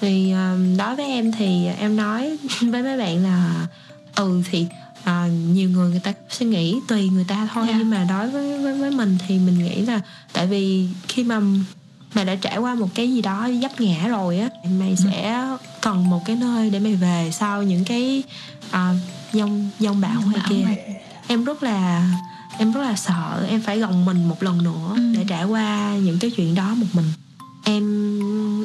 [0.00, 3.66] Thì um, đối với em thì em nói với mấy bạn là
[4.14, 4.66] ừ thì
[5.04, 7.66] à, nhiều người người ta suy nghĩ tùy người ta thôi.
[7.68, 7.74] Dạ.
[7.78, 10.00] nhưng mà đối với, với với mình thì mình nghĩ là
[10.32, 11.40] tại vì khi mà
[12.14, 14.48] mày đã trải qua một cái gì đó dấp ngã rồi á
[14.78, 15.46] mày sẽ
[15.80, 18.22] cần một cái nơi để mày về sau những cái
[18.70, 18.94] à,
[19.32, 20.78] dông dông bão ngoài kia này.
[21.26, 22.06] em rất là
[22.58, 25.12] em rất là sợ em phải gồng mình một lần nữa Ừ.
[25.16, 27.04] để trải qua những cái chuyện đó một mình
[27.64, 27.84] em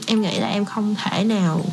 [0.08, 1.66] em nghĩ là em không thể nào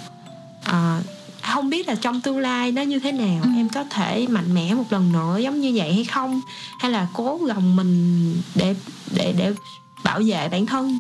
[0.65, 1.01] à,
[1.43, 3.49] không biết là trong tương lai nó như thế nào Ừ.
[3.57, 6.41] em có thể mạnh mẽ một lần nữa giống như vậy hay không
[6.81, 8.75] hay là cố gồng mình để
[9.15, 9.53] để để
[10.05, 10.99] bảo vệ bản thân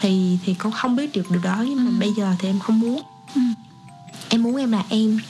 [0.00, 1.96] thì thì con không biết được điều đó nhưng mà Ừ.
[2.00, 3.02] bây giờ thì em không muốn.
[3.34, 3.40] Ừ.
[4.28, 5.20] em muốn em là em.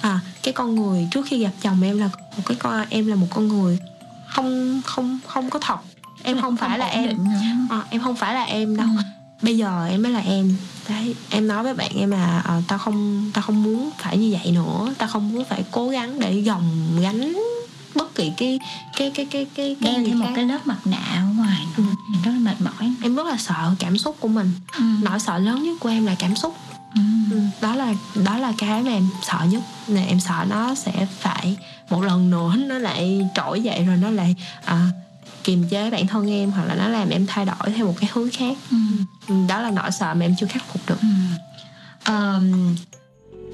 [0.00, 2.06] À cái con người trước khi gặp chồng em là
[2.36, 3.78] một cái con em là một con người
[4.28, 5.78] không không không có thật.
[6.22, 7.16] Em không phải là em.
[7.70, 8.86] à, em không phải là em đâu.
[8.96, 9.02] Ừ.
[9.42, 10.56] bây giờ em mới là em.
[10.88, 14.36] Đấy em nói với bạn em là à, tao không tao không muốn phải như
[14.42, 14.94] vậy nữa.
[14.98, 17.32] Tao không muốn phải cố gắng để gồng gánh
[18.16, 18.58] kỳ cái
[18.96, 21.82] cái cái cái cái cái đeo thêm một cái lớp mặt nạ ở ngoài Ừ.
[22.24, 24.82] rất là mệt mỏi em rất là sợ cảm xúc của mình ừ.
[25.02, 26.56] nỗi sợ lớn nhất của em là cảm xúc
[26.94, 27.00] Ừ.
[27.30, 27.94] Ừ, đó là
[28.24, 31.56] đó là cái mà em sợ nhất là em sợ nó sẽ phải
[31.90, 34.88] một lần nữa nó lại trỗi dậy rồi nó lại à,
[35.44, 38.10] kiềm chế bản thân em hoặc là nó làm em thay đổi theo một cái
[38.12, 38.76] hướng khác Ừ.
[39.28, 41.08] Ừ, đó là nỗi sợ mà em chưa khắc phục được Ừ.
[42.04, 42.74] Ờm,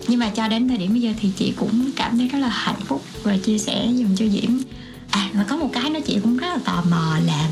[0.09, 2.49] nhưng mà cho đến thời điểm bây giờ thì chị cũng cảm thấy rất là
[2.49, 4.51] hạnh phúc và chia sẻ dùm cho Diễm.
[5.11, 7.49] À mà có một cái nữa chị cũng rất là tò mò là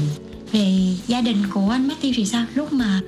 [0.53, 2.45] về gia đình của anh Matthew thì sao?
[2.55, 3.01] Lúc mà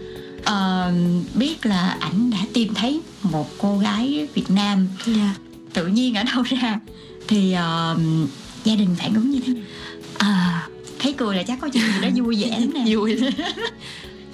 [0.44, 0.92] ờ,
[1.34, 5.34] biết là ảnh đã tìm thấy một cô gái Việt Nam dạ.
[5.72, 6.80] tự nhiên ở đâu ra
[7.28, 7.98] thì ờ,
[8.64, 9.64] gia đình phản ứng như thế nào?
[10.18, 10.68] À,
[10.98, 12.84] thấy cười là chắc có chuyện gì đó vui vẻ lắm nè.
[12.96, 13.16] Vui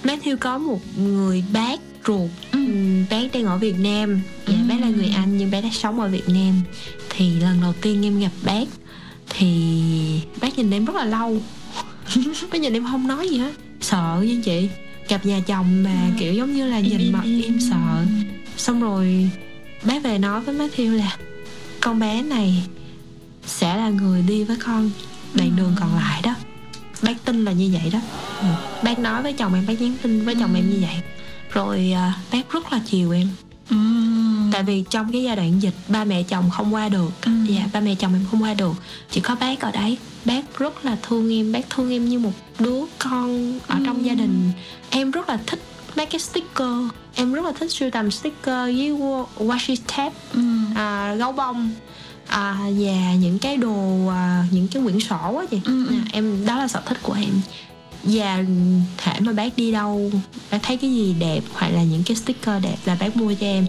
[0.03, 2.59] Matthew có một người bác ruột Ừ.
[2.65, 4.21] Ừm, bác đang ở Việt Nam.
[4.47, 4.59] Dạ, Ừ.
[4.69, 6.61] bác là người Anh nhưng bác đang sống ở Việt Nam.
[7.09, 8.67] Thì lần đầu tiên em gặp bác
[9.29, 11.41] thì bác nhìn em rất là lâu.
[12.51, 13.53] Bác nhìn em không nói gì hết.
[13.81, 14.69] Sợ với chị
[15.09, 16.13] gặp nhà chồng mà Ừ.
[16.19, 18.05] kiểu giống như là nhìn mặt em sợ.
[18.57, 19.29] Xong rồi
[19.83, 21.17] bác về nói với Matthew là
[21.81, 22.63] con bé này
[23.45, 24.91] sẽ là người đi với con
[25.33, 26.35] đoạn đường còn lại đó
[27.01, 27.99] bác tin là như vậy đó.
[28.41, 28.47] Ừ.
[28.83, 31.01] bác nói với chồng em bác nhắn tin với chồng em như vậy.
[31.53, 33.27] Rồi à, bác rất là chiều em.
[33.69, 34.49] Ừm.
[34.53, 37.11] tại vì trong cái giai đoạn dịch ba mẹ chồng không qua được.
[37.25, 37.31] Ừ.
[37.49, 38.73] dạ ba mẹ chồng em không qua được.
[39.11, 39.97] Chỉ có bác ở đấy.
[40.25, 41.51] Bác rất là thương em.
[41.51, 44.03] Bác thương em như một đứa con ở trong Ừ.
[44.03, 44.51] gia đình.
[44.89, 45.61] Em rất là thích
[45.95, 46.67] mấy cái sticker.
[47.15, 50.65] Em rất là thích sưu tầm sticker với wa- washi tape Ừm.
[50.75, 51.71] à, gấu bông
[52.29, 55.59] à, và những cái đồ à, những cái quyển sổ á chị.
[55.65, 55.95] Ừ, ừ.
[56.11, 57.41] Em đó là sở thích của em.
[58.03, 58.43] Và
[58.97, 60.11] thể mà bác đi đâu
[60.51, 63.45] bác thấy cái gì đẹp hoặc là những cái sticker đẹp là bác mua cho
[63.47, 63.65] em.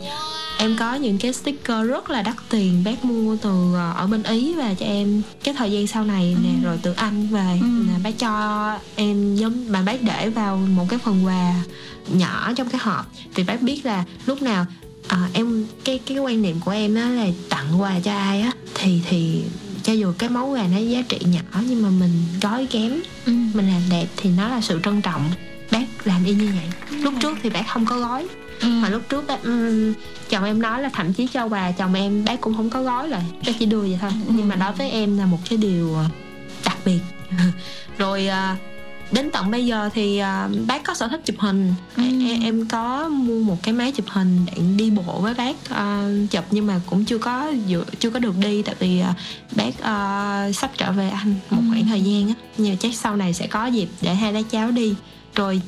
[0.59, 4.23] Em có những cái sticker rất là đắt tiền bác mua từ ờ, ở bên
[4.23, 5.23] ý về cho em.
[5.45, 7.67] Cái thời gian sau này nè rồi từ anh về Ừ.
[7.89, 11.55] nè, bác cho em giống mà bác để vào một cái phần quà
[12.09, 13.07] nhỏ trong cái hộp.
[13.35, 14.67] Vì bác biết là lúc nào
[15.11, 18.53] à, em cái cái quan niệm của em á là tặng quà cho ai á
[18.75, 19.43] thì thì
[19.83, 22.93] cho dù cái món quà nó giá trị nhỏ nhưng mà mình gói kém
[23.27, 23.33] Ừ.
[23.55, 25.31] mình làm đẹp thì nó là sự trân trọng.
[25.73, 26.99] Bác làm y như vậy.
[27.03, 28.27] Lúc trước thì bác không có gói
[28.61, 28.69] Ừ.
[28.69, 29.93] mà lúc trước bác, ừm,
[30.31, 33.09] chồng em nói là thậm chí cho quà chồng em bác cũng không có gói
[33.09, 34.11] lại bác chỉ đưa vậy thôi.
[34.29, 36.05] Nhưng mà đối với em là một cái điều ờ,
[36.65, 37.01] đặc biệt.
[37.99, 38.55] Rồi ờ,
[39.13, 41.75] đến tận bây giờ thì ờ, bác có sở thích chụp hình.
[41.97, 46.13] Em, em có mua một cái máy chụp hình để đi bộ với bác ờ,
[46.31, 47.53] chụp nhưng mà cũng chưa có
[47.99, 49.13] chưa có được đi tại vì ờ,
[49.57, 52.35] bác ờ, sắp trở về anh một khoảng thời gian á.
[52.57, 54.95] Nhưng mà chắc sau này sẽ có dịp để hai đứa cháu đi.
[55.35, 55.61] Rồi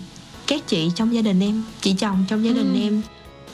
[0.46, 3.02] các chị trong gia đình em chị chồng trong gia đình em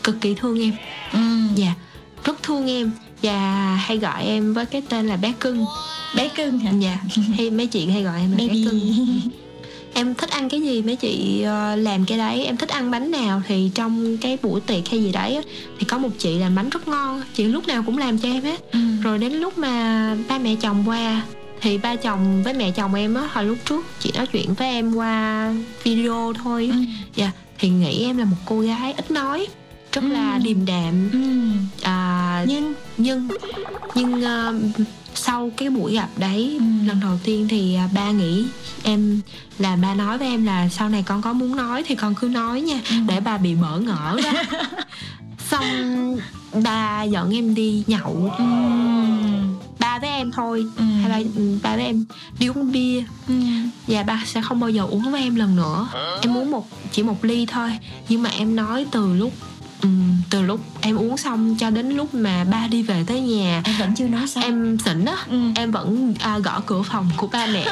[0.04, 0.72] cực kỳ thương em.
[1.12, 1.18] Ừ.
[1.54, 1.74] dạ
[2.24, 2.90] rất thương em
[3.22, 5.64] và hay gọi em với cái tên là bé cưng.
[6.16, 6.72] Bé cưng hả?
[6.78, 6.98] Dạ
[7.36, 9.20] hay mấy chị hay gọi em là bé cưng
[9.94, 13.10] em thích ăn cái gì mấy chị ờ, làm cái đấy em thích ăn bánh
[13.10, 15.40] nào thì trong cái buổi tiệc hay gì đấy
[15.78, 18.42] thì có một chị làm bánh rất ngon chị lúc nào cũng làm cho em
[18.42, 18.78] hết Ừ.
[19.02, 21.22] rồi đến lúc mà ba mẹ chồng qua
[21.60, 24.68] thì ba chồng với mẹ chồng em á hồi lúc trước chị nói chuyện với
[24.68, 25.52] em qua
[25.84, 26.70] video thôi.
[26.72, 26.78] Ừ.
[27.16, 29.46] dạ thì nghĩ em là một cô gái ít nói
[29.92, 30.38] rất là Ừ.
[30.44, 31.18] điềm đạm Ừ.
[31.82, 33.28] à, nhưng nhưng
[33.94, 34.54] nhưng ờ,
[35.18, 36.64] sau cái buổi gặp đấy Ừ.
[36.86, 38.44] lần đầu tiên thì à, ba nghĩ
[38.82, 39.20] em
[39.58, 42.28] là ba nói với em là sau này con có muốn nói thì con cứ
[42.28, 42.96] nói nha Ừ.
[43.08, 44.32] để bà bị bỡ ngỡ đó
[45.50, 46.16] xong
[46.64, 48.44] ba dẫn em đi nhậu Ừ.
[49.78, 50.84] ba với em thôi Ừ.
[51.02, 52.04] hay ba ừ, ba với em
[52.38, 53.34] đi uống bia Ừ.
[53.86, 55.88] và ba sẽ không bao giờ uống với em lần nữa
[56.22, 57.70] em uống một chỉ một ly thôi
[58.08, 59.32] nhưng mà em nói từ lúc
[59.82, 63.62] ừm, từ lúc em uống xong cho đến lúc mà ba đi về tới nhà
[63.64, 65.40] em vẫn chưa nói xong em xỉn á Ừ.
[65.56, 67.66] em vẫn à, gõ cửa phòng của ba mẹ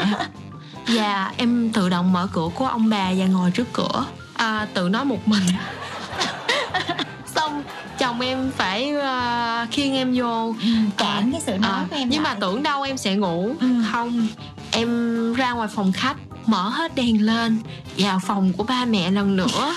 [0.88, 4.04] và em tự động mở cửa của ông bà và ngồi trước cửa
[4.34, 5.42] à, tự nói một mình
[7.34, 7.62] xong
[7.98, 10.68] chồng em phải uh, khiêng em vô Ừ.
[10.96, 12.34] cản cái sự nói À, của em nhưng lại.
[12.34, 13.66] mà tưởng đâu em sẽ ngủ Ừ.
[13.92, 14.26] không
[14.70, 14.88] em
[15.34, 17.58] ra ngoài phòng khách mở hết đèn lên
[17.98, 19.76] vào phòng của ba mẹ lần nữa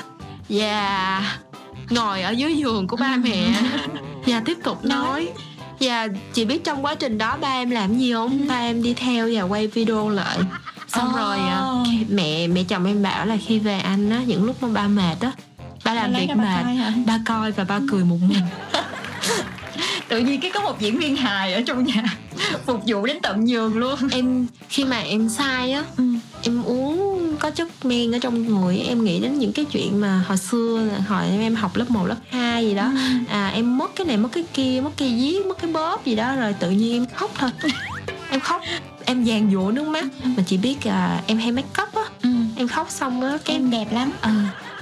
[0.49, 1.21] và
[1.89, 3.53] ngồi ở dưới giường của ba mẹ.
[4.25, 5.29] Và tiếp tục nói
[5.79, 8.47] và chị biết trong quá trình đó ba em làm gì không?
[8.47, 10.37] Ba em đi theo và quay video lại.
[10.87, 11.17] Xong Ồ.
[11.19, 11.61] rồi à,
[12.09, 15.15] mẹ mẹ chồng em bảo là khi về anh á những lúc mà ba mệt
[15.21, 15.31] á
[15.83, 16.63] ba làm việc mệt
[17.05, 18.43] ba coi và ba cười một mình.
[20.07, 22.03] Tự nhiên cái có một diễn viên hài ở trong nhà
[22.65, 23.95] phục vụ đến tận giường luôn.
[24.11, 26.03] Em khi mà em sai á Ừ.
[26.43, 27.08] em uống
[27.39, 28.79] có chất men ở trong người.
[28.79, 32.05] Em nghĩ đến những cái chuyện mà hồi xưa là hồi em học lớp 1,
[32.07, 32.91] lớp 2 gì đó.
[33.29, 36.15] À em mất cái này mất cái kia mất cái viết mất cái bóp gì
[36.15, 37.49] đó rồi tự nhiên em khóc thôi.
[38.31, 38.61] Em khóc
[39.05, 40.05] em dàn dụa nước mắt.
[40.23, 42.03] Mà chị biết à, em hay make up á.
[42.23, 42.29] Ừ.
[42.55, 44.11] em khóc xong á cái em đẹp lắm.
[44.21, 44.31] Ờ,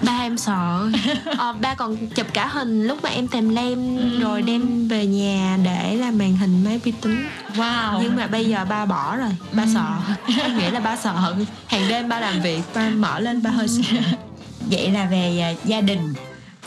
[0.02, 0.90] ba em sợ.
[1.38, 5.58] Ờ, ba còn chụp cả hình lúc mà em tèm lem rồi đem về nhà
[5.64, 7.26] để làm màn hình máy vi tính.
[7.56, 8.00] Wow.
[8.02, 9.70] Nhưng mà bây giờ ba bỏ rồi ba Ừ.
[9.74, 9.86] sợ.
[10.44, 11.36] Em nghĩ là ba sợ.
[11.68, 13.82] Hàng đêm ba làm việc ba mở lên ba hơi sợ.
[14.72, 16.14] Vậy là về à, gia đình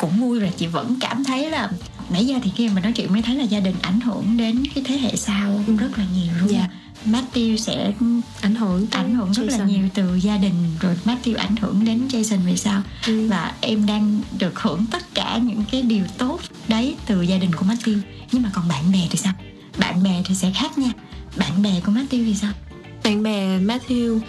[0.00, 0.50] cũng vui rồi.
[0.56, 1.68] Chị vẫn cảm thấy là
[2.10, 4.62] nãy giờ thì khi mà nói chuyện mới thấy là gia đình ảnh hưởng đến
[4.74, 6.66] cái thế hệ sau rất là nhiều luôn Dạ.
[7.06, 7.92] Matthew sẽ
[8.40, 9.66] ảnh hưởng ảnh hưởng rất là Jason.
[9.66, 12.82] nhiều từ gia đình rồi Matthew ảnh hưởng đến Jason về sau.
[13.06, 13.26] Ừ.
[13.28, 17.54] và em đang được hưởng tất cả những cái điều tốt đấy từ gia đình
[17.54, 17.98] của Matthew.
[18.32, 19.32] Nhưng mà còn bạn bè thì sao?
[19.78, 20.90] Bạn bè thì sẽ khác nha.
[21.36, 22.52] Bạn bè của Matthew thì sao?
[23.04, 24.20] Bạn bè Matthew.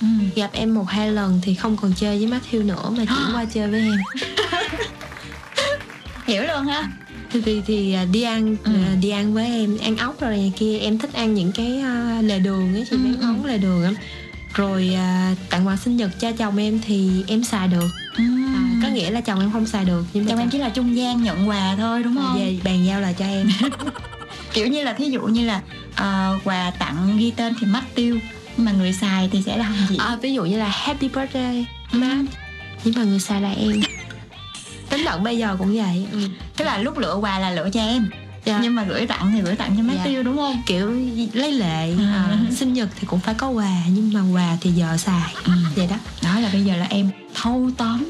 [0.00, 0.06] Ừ.
[0.34, 3.44] gặp em một hai lần thì không còn chơi với Matthew nữa mà chuyển qua
[3.44, 3.96] chơi với em.
[6.26, 6.90] Hiểu luôn ha
[7.32, 8.72] thì thì, à, đi ăn Ừ.
[8.74, 11.78] à, đi ăn với em ăn ốc rồi này kia em thích ăn những cái
[11.80, 13.26] à, lề đường ấy chị Ừ, biết ừ.
[13.26, 13.94] món lề đường lắm.
[14.54, 14.90] Rồi
[15.50, 17.88] tặng quà sinh nhật cho chồng em thì em xài được.
[18.16, 18.24] À,
[18.82, 20.96] có nghĩa là chồng em không xài được nhưng mà chồng em chỉ là trung
[20.96, 22.38] gian nhận quà thôi đúng không?
[22.38, 23.48] về bàn giao lại cho em.
[24.52, 25.60] Kiểu như là thí dụ như là
[25.96, 28.18] ờ, quà tặng ghi tên thì Matthew
[28.56, 31.66] nhưng mà người xài thì sẽ là Diệu à, ví dụ như là happy birthday
[31.92, 32.28] Matt.
[32.84, 33.80] Nhưng mà người xài là em
[34.90, 36.06] tính tận bây giờ cũng vậy.
[36.12, 36.18] Ừ.
[36.56, 38.10] tức là lúc lựa quà là lựa cho em.
[38.44, 38.58] Dạ.
[38.62, 40.62] nhưng mà gửi tặng thì gửi tặng cho Matthew đúng không?
[40.66, 40.90] Kiểu
[41.32, 42.04] lấy lệ Ừ.
[42.14, 45.34] à, sinh nhật thì cũng phải có quà nhưng mà quà thì giờ xài.
[45.44, 45.52] Ừ.
[45.76, 45.96] vậy đó.
[46.22, 48.04] Đó là bây giờ là em thâu tóm.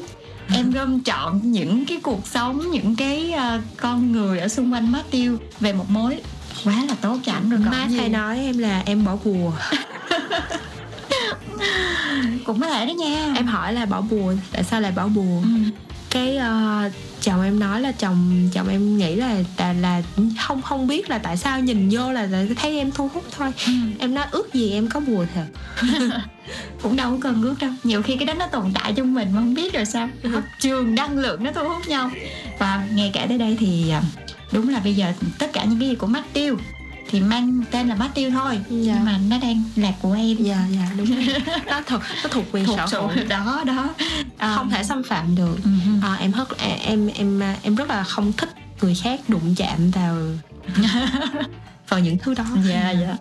[0.53, 4.91] Em gom trọn những cái cuộc sống những cái ờ, con người ở xung quanh
[4.91, 6.17] Matthew về một mối.
[6.65, 9.51] Quá là tốt cho ảnh rồi má hay nói em là em bỏ bùa.
[12.45, 13.33] Cũng có thể đó nha.
[13.35, 15.41] Em hỏi là bỏ bùa tại sao lại bỏ bùa?
[15.41, 15.49] Ừ.
[16.09, 16.89] cái ờ,
[17.21, 20.01] chồng em nói là chồng chồng em nghĩ là là, là
[20.39, 23.51] không không biết là tại sao nhìn vô là, là thấy em thu hút thôi.
[23.65, 23.71] Ừ.
[23.99, 25.45] em nói ước gì em có bùa thật.
[26.81, 27.71] Cũng đâu có cần ước đâu.
[27.83, 30.09] Nhiều khi cái đó nó tồn tại trong mình mà không biết rồi sao.
[30.23, 32.11] Hấp trường năng lượng nó thu hút nhau.
[32.59, 34.01] Và nghe kể tới đây thì à,
[34.51, 36.57] đúng là bây giờ tất cả những cái gì của mắt tiêu
[37.09, 38.59] thì mang tên là mắt tiêu thôi.
[38.69, 38.93] Dạ.
[38.93, 40.37] nhưng mà nó đang là của em.
[40.39, 41.27] Dạ dạ đúng rồi.
[41.65, 43.09] Nó thuộc nó thuộc quyền thuộc sở hữu.
[43.29, 43.89] đó đó.
[44.37, 45.55] À, không thể xâm phạm được.
[45.63, 45.91] Ừ, ừ.
[46.01, 48.49] à, em rất em em em rất là không thích
[48.81, 50.15] người khác đụng chạm vào
[51.89, 52.45] vào những thứ đó.
[52.69, 53.17] Dạ dạ.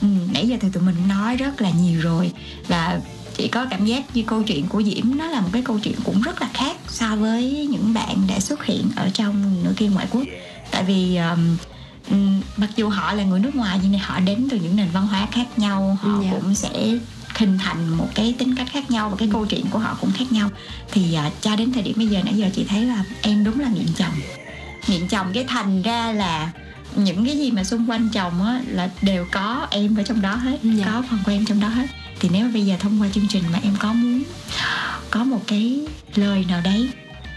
[0.00, 2.32] Ừ, nãy giờ thì tụi mình nói rất là nhiều rồi.
[2.68, 3.00] Và
[3.36, 5.94] chỉ có cảm giác như câu chuyện của diễm nó là một cái câu chuyện
[6.04, 9.88] cũng rất là khác so với những bạn đã xuất hiện ở trong nửa kia
[9.88, 10.24] ngoại quốc.
[10.70, 11.56] Tại vì um,
[12.10, 15.06] ừm, mặc dù họ là người nước ngoài nhưng họ đến từ những nền văn
[15.06, 16.30] hóa khác nhau họ Dạ.
[16.30, 16.70] cũng sẽ
[17.38, 20.10] hình thành một cái tính cách khác nhau và cái câu chuyện của họ cũng
[20.12, 20.50] khác nhau
[20.92, 23.60] thì à, cho đến thời điểm bây giờ nãy giờ chị thấy là em đúng
[23.60, 24.14] là nghiện chồng
[24.88, 26.50] nghiện chồng cái thành ra là
[26.96, 30.34] những cái gì mà xung quanh chồng á là đều có em ở trong đó
[30.34, 30.84] hết Dạ.
[30.86, 31.86] có phần của em trong đó hết
[32.20, 34.22] thì nếu mà bây giờ thông qua chương trình mà em có muốn
[35.10, 35.80] có một cái
[36.14, 36.88] lời nào đấy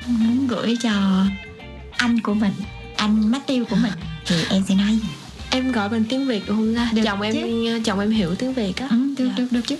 [0.07, 0.91] muốn gửi cho
[1.97, 2.53] anh của mình
[3.03, 3.91] anh Matthew của mình.
[4.25, 5.07] Thì em sẽ nói gì?
[5.49, 7.79] Em gọi bằng tiếng việt được không ta Được chồng em chứ.
[7.85, 8.87] chồng em hiểu tiếng việt á.
[8.91, 9.33] Ừ, được Dạ.
[9.37, 9.77] được được chứ.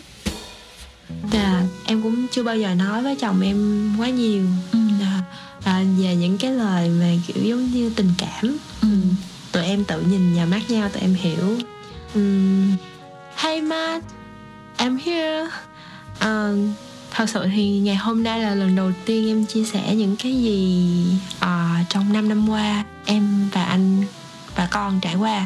[1.33, 4.43] Dạ, em cũng chưa bao giờ nói với chồng em quá nhiều.
[4.71, 4.79] Ừ.
[5.01, 5.21] à,
[5.63, 8.57] à, về những cái lời mà kiểu giống như tình cảm.
[8.81, 8.87] Ừ.
[9.51, 11.57] tụi em tự nhìn vào mắt nhau tụi em hiểu.
[12.15, 12.71] Um,
[13.35, 14.05] Hey Matt
[14.77, 15.49] I'm here.
[16.19, 16.49] À,
[17.13, 20.31] thật sự thì ngày hôm nay là lần đầu tiên em chia sẻ những cái
[20.31, 21.05] gì
[21.39, 24.03] à, trong 5 năm qua em và anh
[24.55, 25.45] và con trải qua.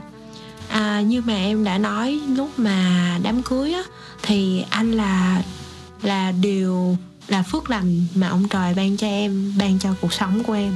[0.69, 3.83] À, như mà em đã nói lúc mà đám cưới á
[4.23, 5.41] thì anh là
[6.01, 6.97] là điều
[7.27, 10.73] là phước lành mà ông trời ban cho em ban cho cuộc sống của em.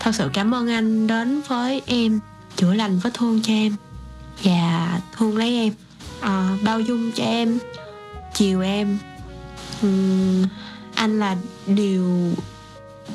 [0.00, 2.20] Thật sự cảm ơn anh đến với em
[2.56, 3.76] chữa lành vết thương cho em
[4.42, 5.72] và thương lấy em.
[6.20, 7.58] À, bao dung cho em
[8.34, 8.98] chiều em.
[10.94, 12.32] Anh là điều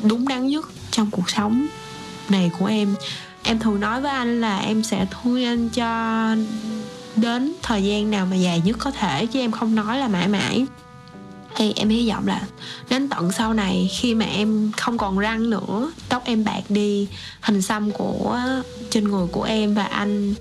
[0.04, 1.68] đúng đắn nhất trong cuộc sống
[2.30, 2.96] này của em.
[3.44, 6.36] Em thường nói với anh là em sẽ thương anh cho
[7.16, 10.28] đến thời gian nào mà dài nhất có thể chứ em không nói là mãi
[10.28, 10.66] mãi.
[11.56, 12.42] Thì em hy vọng là
[12.90, 17.08] đến tận sau này khi mà em không còn răng nữa tóc em bạc đi
[17.42, 18.40] hình xăm của
[18.90, 20.34] trên người của em và anh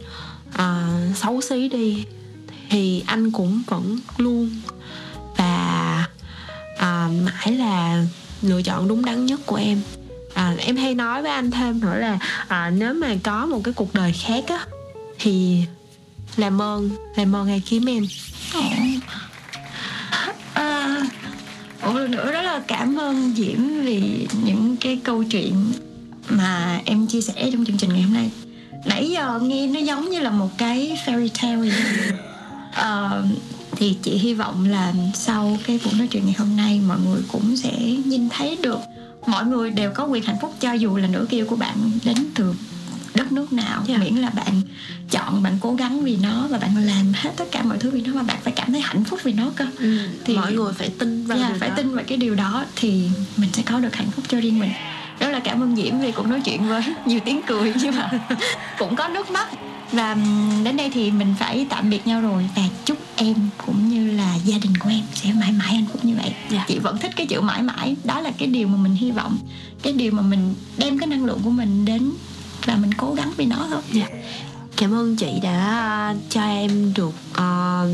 [0.53, 2.05] à, xấu xí đi
[2.71, 4.51] thì anh cũng vẫn luôn
[6.77, 8.05] à, mãi là
[8.43, 9.81] lựa chọn đúng đắn nhất của em.
[10.35, 12.19] À, em hay nói với anh thêm nữa là
[12.49, 14.67] à, nếu mà có một cái cuộc đời khác á
[15.19, 15.63] thì
[16.37, 18.07] làm ơn làm ơn hãy kiếm em.
[18.55, 18.61] Ờ,
[20.55, 21.03] ờ, à,
[21.83, 25.73] một lần nữa rất là cảm ơn Diễm vì những cái câu chuyện
[26.29, 28.31] mà em chia sẻ trong chương trình ngày hôm nay.
[28.85, 31.73] Nãy giờ nghe nó giống như là một cái fairy tale vậy.
[32.75, 33.25] Ờ,
[33.77, 37.21] thì chị hy vọng là sau cái buổi nói chuyện ngày hôm nay mọi người
[37.33, 38.79] cũng sẽ nhìn thấy được
[39.27, 42.17] mọi người đều có quyền hạnh phúc cho dù là nửa kia của bạn đến
[42.35, 42.55] từ
[43.15, 43.97] đất nước nào Dạ.
[43.99, 44.63] miễn là bạn
[45.11, 48.01] chọn bạn cố gắng vì nó và bạn làm hết tất cả mọi thứ vì
[48.03, 50.73] nó mà bạn phải cảm thấy hạnh phúc vì nó cơ thì Thì- mọi người
[50.73, 51.75] phải tin vào Dạ, điều phải đó.
[51.77, 54.71] tin vào cái điều đó thì mình sẽ có được hạnh phúc cho riêng mình
[55.21, 58.11] rất là cảm ơn Diễm vì cuộc nói chuyện với nhiều tiếng cười nhưng mà
[58.79, 59.49] cũng có nước mắt
[59.93, 60.17] và
[60.65, 63.35] đến đây thì mình phải tạm biệt nhau rồi và chúc em
[63.67, 66.35] cũng như là gia đình của em sẽ mãi mãi hạnh phúc như vậy.
[66.51, 66.65] Dạ.
[66.69, 67.97] chị vẫn thích cái chữ mãi mãi.
[68.05, 69.39] Đó là cái điều mà mình hy vọng
[69.83, 72.11] cái điều mà mình đem cái năng lượng của mình đến
[72.65, 73.83] và mình cố gắng vì nó thôi.
[74.77, 77.89] Cảm ơn chị đã cho em được ờ,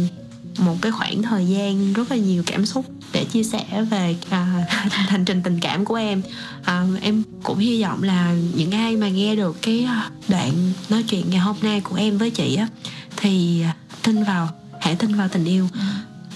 [0.59, 4.67] một cái khoảng thời gian rất là nhiều cảm xúc để chia sẻ về à,
[4.91, 6.23] hành trình tình cảm của em.
[6.65, 10.53] À, em cũng hy vọng là những ai mà nghe được cái à, đoạn
[10.89, 12.69] nói chuyện ngày hôm nay của em với chị á
[13.17, 13.65] thì
[14.03, 14.49] tin vào
[14.81, 15.69] hãy tin vào tình yêu.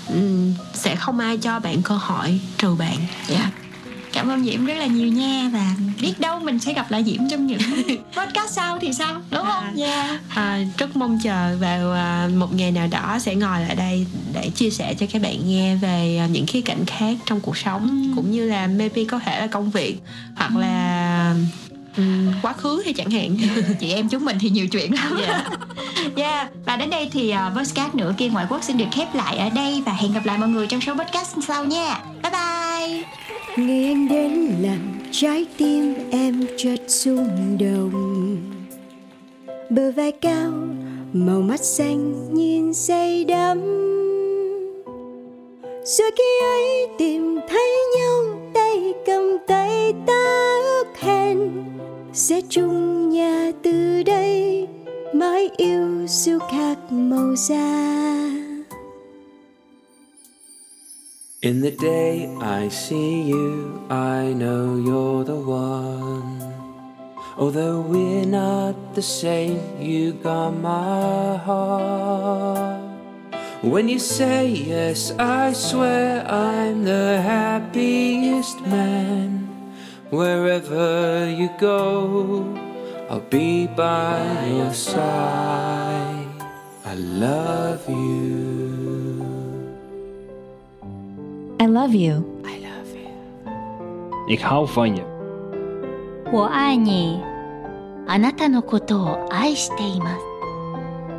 [0.09, 2.97] Ừm, sẽ không ai cho bạn cơ hội trừ bạn.
[3.29, 3.51] Dạ
[4.17, 7.29] cảm ơn diễm rất là nhiều nha và biết đâu mình sẽ gặp lại diễm
[7.31, 7.61] trong những
[8.17, 9.73] podcast sau thì sao đúng không À.
[9.75, 14.07] dạ À, rất mong chờ vào à, một ngày nào đó sẽ ngồi lại đây
[14.35, 17.57] để chia sẻ cho các bạn nghe về à, những khía cạnh khác trong cuộc
[17.57, 18.13] sống Ừ.
[18.17, 19.99] cũng như là maybe có thể là công việc
[20.37, 21.35] hoặc là
[21.97, 23.37] ừm, quá khứ hay chẳng hạn.
[23.81, 25.19] Chị em chúng mình thì nhiều chuyện lắm.
[25.21, 25.45] Dạ.
[26.17, 26.51] yeah.
[26.65, 29.51] và đến đây thì uh, podcast nửa kia ngoại quốc xin được khép lại ở
[29.51, 32.01] đây và hẹn gặp lại mọi người trong số podcast sau nha.
[32.23, 33.03] Bye bye.
[33.57, 38.37] Ngày anh đến làm trái tim em chợt rung động.
[39.71, 40.53] Bờ vai cao
[41.13, 43.61] màu mắt xanh nhìn say đắm
[45.87, 48.23] rồi khi ấy tìm thấy nhau
[48.55, 51.65] tay cầm tay ta ước hẹn
[52.13, 54.69] sẽ chung nhà từ đây
[55.13, 57.97] mãi yêu siêu khác màu da
[61.41, 66.41] In the day I see you, I know you're the one.
[67.39, 72.86] Although we're not the same, you got my heart.
[73.62, 79.48] When you say yes, I swear I'm the happiest man.
[80.10, 82.44] Wherever you go,
[83.10, 86.28] I'll be by your side.
[86.86, 89.22] I love you.
[91.60, 92.26] I love you.
[94.28, 95.04] Ik hou van je.
[96.32, 97.22] 我爱你。
[98.08, 100.24] あなたのことを愛しています。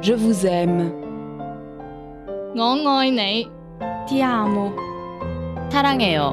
[0.03, 1.06] Je vous aime.
[2.57, 3.47] 我爱你。
[4.09, 4.70] Ti amo.
[5.70, 6.32] 사랑해요.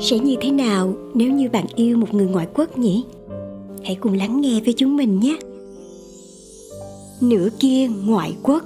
[0.00, 3.04] sẽ như thế nào nếu như bạn yêu một người ngoại quốc nhỉ
[3.84, 5.36] hãy cùng lắng nghe với chúng mình nhé
[7.20, 8.62] nửa kia ngoại quốc